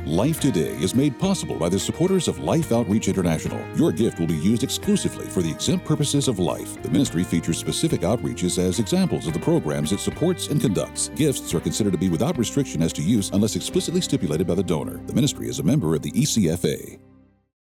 Life 0.05 0.39
Today 0.39 0.77
is 0.77 0.93
made 0.93 1.17
possible 1.17 1.55
by 1.55 1.69
the 1.69 1.79
supporters 1.79 2.27
of 2.27 2.37
Life 2.37 2.71
Outreach 2.71 3.07
International. 3.07 3.59
Your 3.75 3.91
gift 3.91 4.19
will 4.19 4.27
be 4.27 4.37
used 4.37 4.61
exclusively 4.61 5.25
for 5.25 5.41
the 5.41 5.49
exempt 5.49 5.87
purposes 5.87 6.27
of 6.27 6.37
life. 6.37 6.79
The 6.83 6.91
ministry 6.91 7.23
features 7.23 7.57
specific 7.57 8.01
outreaches 8.01 8.59
as 8.59 8.77
examples 8.77 9.25
of 9.25 9.33
the 9.33 9.39
programs 9.39 9.91
it 9.91 10.01
supports 10.01 10.49
and 10.49 10.61
conducts. 10.61 11.09
Gifts 11.15 11.51
are 11.55 11.59
considered 11.59 11.93
to 11.93 11.97
be 11.97 12.09
without 12.09 12.37
restriction 12.37 12.83
as 12.83 12.93
to 12.93 13.01
use 13.01 13.31
unless 13.31 13.55
explicitly 13.55 14.01
stipulated 14.01 14.45
by 14.45 14.53
the 14.53 14.61
donor. 14.61 15.01
The 15.07 15.13
ministry 15.13 15.49
is 15.49 15.57
a 15.57 15.63
member 15.63 15.95
of 15.95 16.03
the 16.03 16.11
ECFA. 16.11 16.99